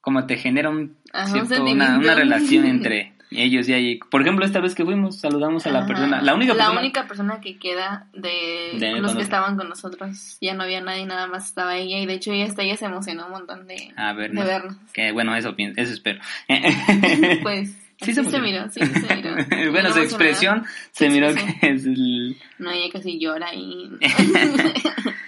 como 0.00 0.24
te 0.26 0.36
genera 0.36 0.70
un 0.70 0.96
Ajá, 1.12 1.40
un 1.40 1.46
cierto- 1.48 1.64
una, 1.64 2.14
relación 2.14 2.64
entre 2.64 3.12
ellos 3.32 3.68
y 3.68 3.72
ahí. 3.74 3.98
Por 4.10 4.22
ejemplo, 4.22 4.44
esta 4.46 4.60
vez 4.60 4.74
que 4.76 4.84
fuimos, 4.84 5.18
saludamos 5.18 5.66
a 5.66 5.70
la 5.70 5.80
Ajá. 5.80 5.86
persona, 5.88 6.22
la 6.22 6.34
única 6.34 6.54
la 6.54 6.58
persona 6.66 6.80
única 6.80 7.08
persona 7.08 7.40
que 7.40 7.58
queda 7.58 8.06
de, 8.14 8.76
De 8.78 9.00
los 9.00 9.16
que 9.16 9.22
estaban 9.22 9.56
con 9.56 9.68
nosotros 9.68 10.38
ya 10.40 10.54
no 10.54 10.62
había 10.62 10.80
nadie 10.80 11.04
nada 11.06 11.26
más 11.26 11.46
estaba 11.48 11.76
ella 11.76 11.98
y 11.98 12.06
de 12.06 12.14
hecho 12.14 12.32
ella 12.32 12.44
hasta 12.44 12.62
ella 12.62 12.76
se 12.76 12.86
emocionó 12.86 13.26
un 13.26 13.32
montón 13.32 13.66
de, 13.66 13.92
a 13.96 14.12
de 14.14 14.18
vernos. 14.20 14.46
vernos 14.46 14.76
Que 14.92 15.10
bueno, 15.10 15.34
eso 15.34 15.54
eso 15.58 15.92
espero. 15.92 16.20
pues 17.42 17.76
Sí 18.00 18.14
se 18.14 18.22
miró 18.22 18.70
sí 18.70 18.80
se 18.80 19.16
miró 19.16 19.34
bueno, 19.72 19.92
su 19.92 20.00
expresión 20.00 20.64
se 20.92 21.08
miró 21.10 21.30
expresión. 21.30 21.60
que 21.60 21.70
es 21.70 21.84
el... 21.84 22.36
no 22.58 22.70
ella 22.70 22.92
casi 22.92 23.18
llora 23.18 23.52
y 23.54 23.90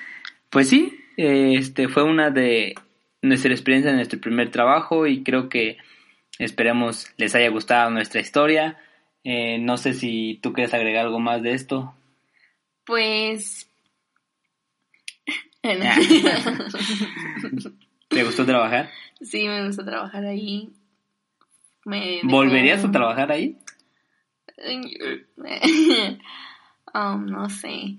Pues 0.50 0.68
sí, 0.68 0.98
eh, 1.16 1.54
este 1.56 1.88
fue 1.88 2.02
una 2.02 2.30
de 2.30 2.74
nuestra 3.22 3.52
experiencia 3.52 3.90
en 3.90 3.96
nuestro 3.96 4.20
primer 4.20 4.50
trabajo 4.50 5.06
y 5.06 5.22
creo 5.22 5.48
que 5.48 5.78
esperemos 6.38 7.06
les 7.16 7.36
haya 7.36 7.48
gustado 7.50 7.90
nuestra 7.90 8.20
historia. 8.20 8.76
Eh, 9.22 9.58
no 9.58 9.76
sé 9.76 9.94
si 9.94 10.40
tú 10.42 10.52
quieres 10.52 10.74
agregar 10.74 11.06
algo 11.06 11.20
más 11.20 11.42
de 11.42 11.52
esto. 11.52 11.94
pues 12.84 13.68
¿Te 18.08 18.24
gustó 18.24 18.44
trabajar? 18.44 18.90
sí 19.20 19.46
me 19.46 19.66
gusta 19.66 19.84
trabajar 19.84 20.24
ahí 20.24 20.70
Me 21.90 22.20
¿Volverías 22.22 22.84
a 22.84 22.90
trabajar 22.92 23.32
ahí? 23.32 23.58
Um, 26.92 27.26
no 27.26 27.48
sé. 27.48 27.96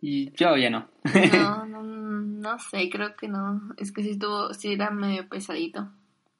Y 0.00 0.30
yo 0.36 0.56
ya 0.56 0.70
no. 0.70 0.88
No, 1.32 1.66
no, 1.66 1.82
no 1.82 2.58
sé, 2.60 2.88
creo 2.88 3.16
que 3.16 3.26
no. 3.26 3.60
Es 3.78 3.90
que 3.90 4.02
sí 4.04 4.10
estuvo, 4.10 4.54
sí 4.54 4.72
era 4.74 4.90
medio 4.90 5.28
pesadito. 5.28 5.90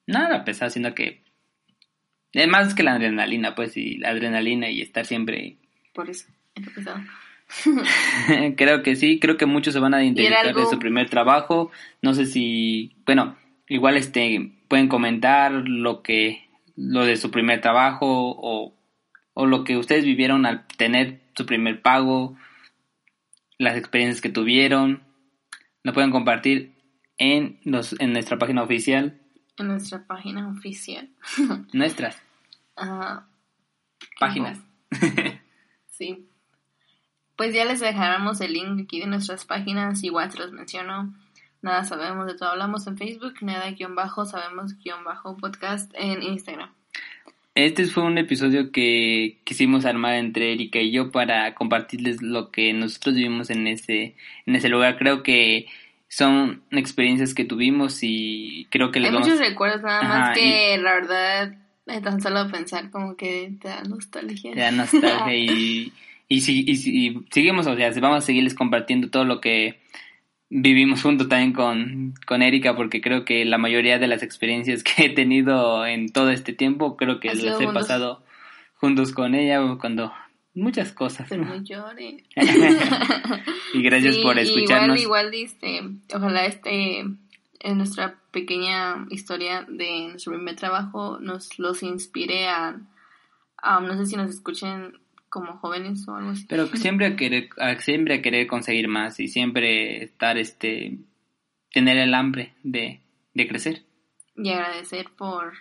Nada 0.07 0.45
pesado, 0.45 0.71
sino 0.71 0.95
que 0.95 1.25
es 2.33 2.49
más 2.49 2.75
que 2.75 2.85
la 2.85 2.92
adrenalina, 2.95 3.57
pues, 3.57 3.77
y 3.77 3.99
la 3.99 4.11
adrenalina 4.11 4.71
y 4.71 4.81
estar 4.81 5.07
siempre. 5.07 5.57
Por 5.92 6.09
eso, 6.09 6.29
era 6.55 6.71
pesado. 6.73 7.01
creo 8.57 8.83
que 8.85 8.95
sí, 8.95 9.18
creo 9.18 9.37
que 9.37 9.47
muchos 9.47 9.75
se 9.75 9.81
van 9.81 9.95
a 9.95 10.05
identificar 10.05 10.47
algo- 10.47 10.61
de 10.61 10.66
su 10.66 10.79
primer 10.79 11.11
trabajo. 11.11 11.73
No 12.01 12.14
sé 12.14 12.27
si, 12.27 12.95
bueno, 13.07 13.37
igual 13.68 13.97
este 13.97 14.53
pueden 14.68 14.87
comentar 14.88 15.51
lo 15.53 16.03
que 16.03 16.49
lo 16.77 17.05
de 17.05 17.17
su 17.17 17.31
primer 17.31 17.61
trabajo 17.61 18.07
o, 18.09 18.75
o 19.35 19.47
lo 19.47 19.65
que 19.65 19.77
ustedes 19.77 20.05
vivieron 20.05 20.47
al 20.47 20.67
tener 20.77 21.21
su 21.37 21.47
primer 21.47 21.83
pago, 21.83 22.37
las 23.59 23.77
experiencias 23.77 24.21
que 24.21 24.29
tuvieron. 24.31 25.03
Lo 25.83 25.93
pueden 25.93 26.11
compartir 26.11 26.75
en 27.19 27.61
los 27.65 27.99
en 28.01 28.13
nuestra 28.13 28.39
página 28.39 28.63
oficial, 28.63 29.21
En 29.59 29.69
nuestra 29.69 30.07
página 30.07 30.49
oficial. 30.49 31.11
nuestras 31.73 32.21
Ajá, 32.77 33.29
páginas. 34.19 34.59
sí. 35.89 36.29
Pues 37.37 37.55
ya 37.55 37.65
les 37.65 37.81
dejaremos 37.81 38.41
el 38.41 38.53
link 38.53 38.83
aquí 38.83 39.01
de 39.01 39.07
nuestras 39.07 39.45
páginas, 39.45 40.03
igual 40.05 40.31
se 40.31 40.39
los 40.39 40.53
menciono. 40.53 41.15
Nada 41.62 41.85
sabemos 41.85 42.27
de 42.27 42.35
todo 42.35 42.51
hablamos 42.51 42.87
en 42.87 42.96
Facebook, 42.96 43.35
nada 43.40 43.70
guion 43.70 43.94
bajo, 43.94 44.25
sabemos 44.27 44.77
guion 44.83 45.05
bajo 45.05 45.37
podcast 45.37 45.92
en 45.94 46.22
Instagram. 46.22 46.70
Este 47.55 47.85
fue 47.87 48.03
un 48.05 48.16
episodio 48.18 48.72
que 48.72 49.38
quisimos 49.44 49.85
armar 49.85 50.14
entre 50.14 50.53
Erika 50.53 50.81
y 50.81 50.90
yo 50.90 51.11
para 51.12 51.55
compartirles 51.55 52.22
lo 52.22 52.51
que 52.51 52.72
nosotros 52.72 53.14
vivimos 53.14 53.51
en 53.51 53.66
ese, 53.66 54.16
en 54.46 54.57
ese 54.57 54.68
lugar. 54.70 54.96
Creo 54.98 55.22
que 55.22 55.66
son 56.09 56.62
experiencias 56.70 57.35
que 57.35 57.44
tuvimos 57.44 57.98
y 58.03 58.66
creo 58.70 58.90
que 58.90 59.01
les 59.01 59.11
Hay 59.11 59.14
vamos... 59.14 59.29
muchos 59.29 59.46
recuerdos, 59.46 59.83
nada 59.83 60.01
Ajá, 60.01 60.18
más 60.18 60.38
que 60.38 60.79
la 60.79 60.94
verdad, 60.94 61.55
tan 62.03 62.20
solo 62.22 62.51
pensar 62.51 62.90
como 62.90 63.16
que 63.16 63.53
te 63.61 63.68
da 63.68 63.83
nostalgia. 63.85 64.53
te 64.55 64.61
da 64.61 64.70
nostalgia 64.72 65.35
y, 65.37 65.92
y, 66.29 66.40
si, 66.40 66.64
y, 66.66 66.77
si- 66.77 67.07
y 67.07 67.20
seguimos, 67.31 67.66
o 67.66 67.77
sea, 67.77 67.90
vamos 68.01 68.18
a 68.18 68.27
seguirles 68.27 68.55
compartiendo 68.55 69.11
todo 69.11 69.25
lo 69.27 69.40
que 69.42 69.79
vivimos 70.55 71.01
junto 71.03 71.29
también 71.29 71.55
con, 71.55 72.15
con 72.27 72.43
Erika 72.43 72.77
porque 72.77 73.01
creo 73.01 73.25
que 73.25 73.45
la 73.47 73.57
mayoría 73.57 73.99
de 73.99 74.07
las 74.07 74.23
experiencias 74.23 74.83
que 74.85 75.07
he 75.07 75.09
tenido 75.09 75.87
en 75.87 76.12
todo 76.12 76.31
este 76.31 76.53
tiempo 76.53 76.97
creo 76.99 77.21
que 77.21 77.29
las 77.29 77.43
he 77.43 77.65
juntos. 77.65 77.75
pasado 77.75 78.23
juntos 78.75 79.12
con 79.12 79.35
ella 79.35 79.61
cuando 79.81 80.12
muchas 80.55 80.93
cosas. 80.93 81.27
Pero 81.31 81.47
no 81.47 81.57
llore. 81.62 82.25
y 83.75 83.83
gracias 83.83 84.17
Sí, 84.17 84.23
por 84.23 84.38
escucharnos. 84.38 85.01
Igual, 85.01 85.33
igual, 85.33 85.35
este, 85.35 85.81
ojalá 86.15 86.45
este, 86.45 86.99
en 86.99 87.79
nuestra 87.79 88.19
pequeña 88.31 89.07
historia 89.09 89.65
de 89.67 90.09
nuestro 90.11 90.35
primer 90.35 90.57
trabajo 90.57 91.19
nos 91.19 91.59
los 91.59 91.83
inspire 91.83 92.49
a, 92.49 92.79
a, 93.57 93.81
no 93.81 93.97
sé 93.97 94.05
si 94.05 94.17
nos 94.17 94.29
escuchen 94.29 94.99
como 95.33 95.57
jóvenes 95.57 96.07
o 96.07 96.14
algo 96.14 96.31
así. 96.33 96.45
Pero 96.47 96.66
siempre 96.77 97.07
a 97.07 97.16
querer, 97.16 97.49
a- 97.59 97.77
siempre 97.77 98.16
a 98.16 98.23
querer 98.23 98.47
conseguir 98.47 98.87
más 98.88 99.18
y 99.18 99.29
siempre 99.29 100.05
estar, 100.05 100.37
este, 100.37 100.99
tener 101.73 101.97
el 101.97 102.12
hambre 102.12 102.53
de, 102.62 103.01
de 103.33 103.49
crecer. 103.49 103.83
Y 104.37 104.51
agradecer 104.51 105.07
por, 105.16 105.55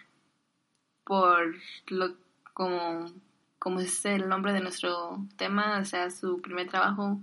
por 1.06 1.56
lo, 1.88 2.16
como, 2.54 3.12
como 3.60 3.80
es 3.80 4.04
el 4.06 4.28
nombre 4.28 4.52
de 4.54 4.60
nuestro 4.60 5.26
tema, 5.38 5.80
o 5.80 5.86
sea, 5.86 6.10
su 6.12 6.42
primer 6.42 6.68
trabajo. 6.68 7.20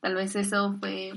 Tal 0.00 0.14
vez 0.14 0.36
eso 0.36 0.76
fue 0.80 1.12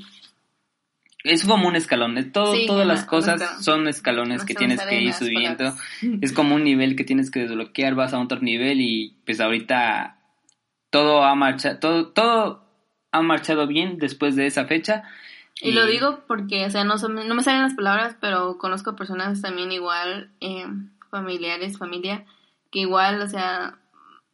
Es 1.24 1.46
como 1.46 1.68
un 1.68 1.76
escalón. 1.76 2.18
es 2.18 2.32
Todo, 2.32 2.56
Sí, 2.56 2.66
todas 2.66 2.88
las 2.88 3.06
cosas 3.06 3.64
son 3.64 3.88
escalones 3.88 4.44
que 4.44 4.56
tienes 4.56 4.82
que 4.84 5.02
ir 5.02 5.14
subiendo. 5.14 5.58
palabras. 5.58 5.84
Es 6.22 6.34
como 6.34 6.56
un 6.56 6.64
nivel 6.64 6.96
que 6.96 7.04
tienes 7.04 7.30
que 7.32 7.42
desbloquear, 7.42 7.96
vas 7.96 8.14
a 8.14 8.20
otro 8.20 8.40
nivel 8.42 8.82
y 8.82 9.16
pues 9.26 9.40
ahorita 9.40 10.18
todo 10.92 11.24
ha 11.24 11.34
marchado, 11.34 11.80
todo, 11.80 12.08
todo 12.10 12.64
ha 13.12 13.22
marchado 13.24 13.66
bien 13.66 13.98
después 13.98 14.36
de 14.36 14.46
esa 14.46 14.66
fecha. 14.66 15.04
Y 15.60 15.72
lo 15.74 15.86
digo 15.86 16.24
porque, 16.28 16.66
o 16.66 16.70
sea, 16.70 16.84
no, 16.84 16.98
son- 16.98 17.16
no 17.28 17.36
me 17.36 17.44
salen 17.44 17.64
las 17.64 17.74
palabras, 17.74 18.16
pero 18.22 18.58
conozco 18.58 18.96
personas 18.96 19.42
también 19.42 19.72
igual, 19.72 20.32
eh, 20.40 20.66
familiares, 21.10 21.78
familia, 21.78 22.26
que 22.72 22.80
igual, 22.80 23.22
o 23.22 23.28
sea, 23.28 23.78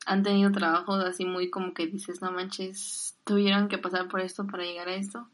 han 0.06 0.24
tenido 0.24 0.52
trabajos 0.52 1.04
así 1.04 1.26
muy 1.26 1.50
como 1.50 1.74
que 1.74 1.88
dices, 1.88 2.22
no 2.22 2.32
manches, 2.32 3.18
tuvieron 3.26 3.68
que 3.68 3.78
pasar 3.78 4.08
por 4.08 4.22
esto 4.22 4.46
para 4.48 4.64
llegar 4.64 4.88
a 4.90 4.96
esto. 4.96 5.28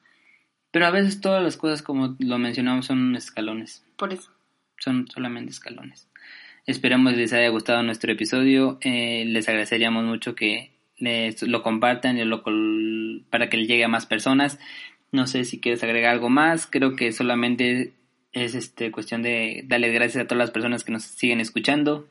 Pero 0.71 0.87
a 0.87 0.91
veces 0.91 1.21
todas 1.21 1.43
las 1.43 1.57
cosas, 1.57 1.83
como 1.83 2.15
lo 2.17 2.39
mencionamos, 2.39 2.87
son 2.87 3.15
escalones. 3.15 3.85
Por 3.97 4.13
eso. 4.13 4.31
son 4.79 5.07
solamente 5.07 5.51
escalones. 5.51 6.09
Esperemos 6.65 7.13
les 7.13 7.31
haya 7.33 7.49
gustado 7.49 7.83
nuestro 7.83 8.11
episodio. 8.11 8.79
Eh, 8.81 9.23
les 9.27 9.47
agradeceríamos 9.47 10.03
mucho 10.05 10.33
que 10.33 10.72
les 11.03 11.41
lo 11.43 11.61
compartan 11.61 12.17
y 12.17 12.23
lo 12.25 12.43
col- 12.43 13.23
para 13.29 13.49
que 13.49 13.57
le 13.57 13.65
llegue 13.67 13.83
a 13.85 13.87
más 13.89 14.05
personas. 14.05 14.59
No 15.11 15.27
sé 15.27 15.43
si 15.43 15.59
quieres 15.59 15.83
agregar 15.83 16.11
algo 16.13 16.29
más. 16.29 16.65
Creo 16.65 16.95
que 16.95 17.11
solamente 17.11 17.93
es 18.31 18.55
este 18.55 18.91
cuestión 18.91 19.21
de 19.21 19.63
darle 19.67 19.89
gracias 19.91 20.23
a 20.23 20.27
todas 20.27 20.39
las 20.39 20.51
personas 20.51 20.83
que 20.83 20.91
nos 20.91 21.03
siguen 21.03 21.39
escuchando. 21.39 22.07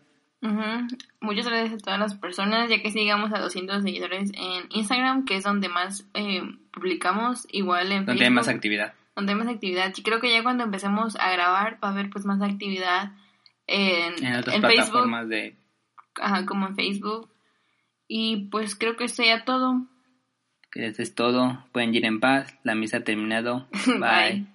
Muchas 1.21 1.47
gracias 1.47 1.75
a 1.75 1.85
todas 1.85 2.01
las 2.01 2.15
personas, 2.15 2.69
ya 2.69 2.83
que 2.83 2.91
sigamos 2.91 3.33
a 3.33 3.39
200 3.39 3.83
seguidores 3.83 4.31
en 4.35 4.65
Instagram, 4.71 5.25
que 5.25 5.37
es 5.37 5.45
donde 5.45 5.69
más 5.69 6.05
eh, 6.15 6.43
publicamos, 6.73 7.47
igual 7.53 7.93
en 7.93 8.05
Donde 8.07 8.13
hay 8.13 8.19
Facebook, 8.19 8.35
más 8.35 8.49
actividad. 8.49 8.95
donde 9.15 9.33
hay 9.33 9.39
más 9.39 9.49
actividad. 9.49 9.93
Y 9.97 10.03
creo 10.03 10.21
que 10.21 10.31
ya 10.33 10.43
cuando 10.43 10.65
empecemos 10.65 11.15
a 11.17 11.31
grabar 11.31 11.79
va 11.83 11.89
a 11.89 11.93
haber 11.93 12.11
pues 12.11 12.25
más 12.25 12.43
actividad 12.43 13.13
en, 13.69 14.15
En 14.25 14.37
otras 14.37 14.57
en 14.57 14.63
Facebook, 14.63 14.75
plataformas 14.75 15.29
de 15.29 15.55
ajá, 16.21 16.45
como 16.45 16.67
en 16.67 16.75
Facebook. 16.77 17.29
Y 18.09 18.49
pues 18.51 18.75
creo 18.75 18.97
que 18.97 19.05
ya 19.27 19.45
todo. 19.45 19.87
que 20.71 20.87
eso 20.87 21.03
es 21.03 21.15
todo. 21.15 21.65
Pueden 21.73 21.95
ir 21.95 22.05
en 22.05 22.21
paz. 22.21 22.59
La 22.63 22.75
misa 22.75 22.99
ha 22.99 23.05
terminado. 23.05 23.69
Bye. 23.87 23.99
Bye. 23.99 24.47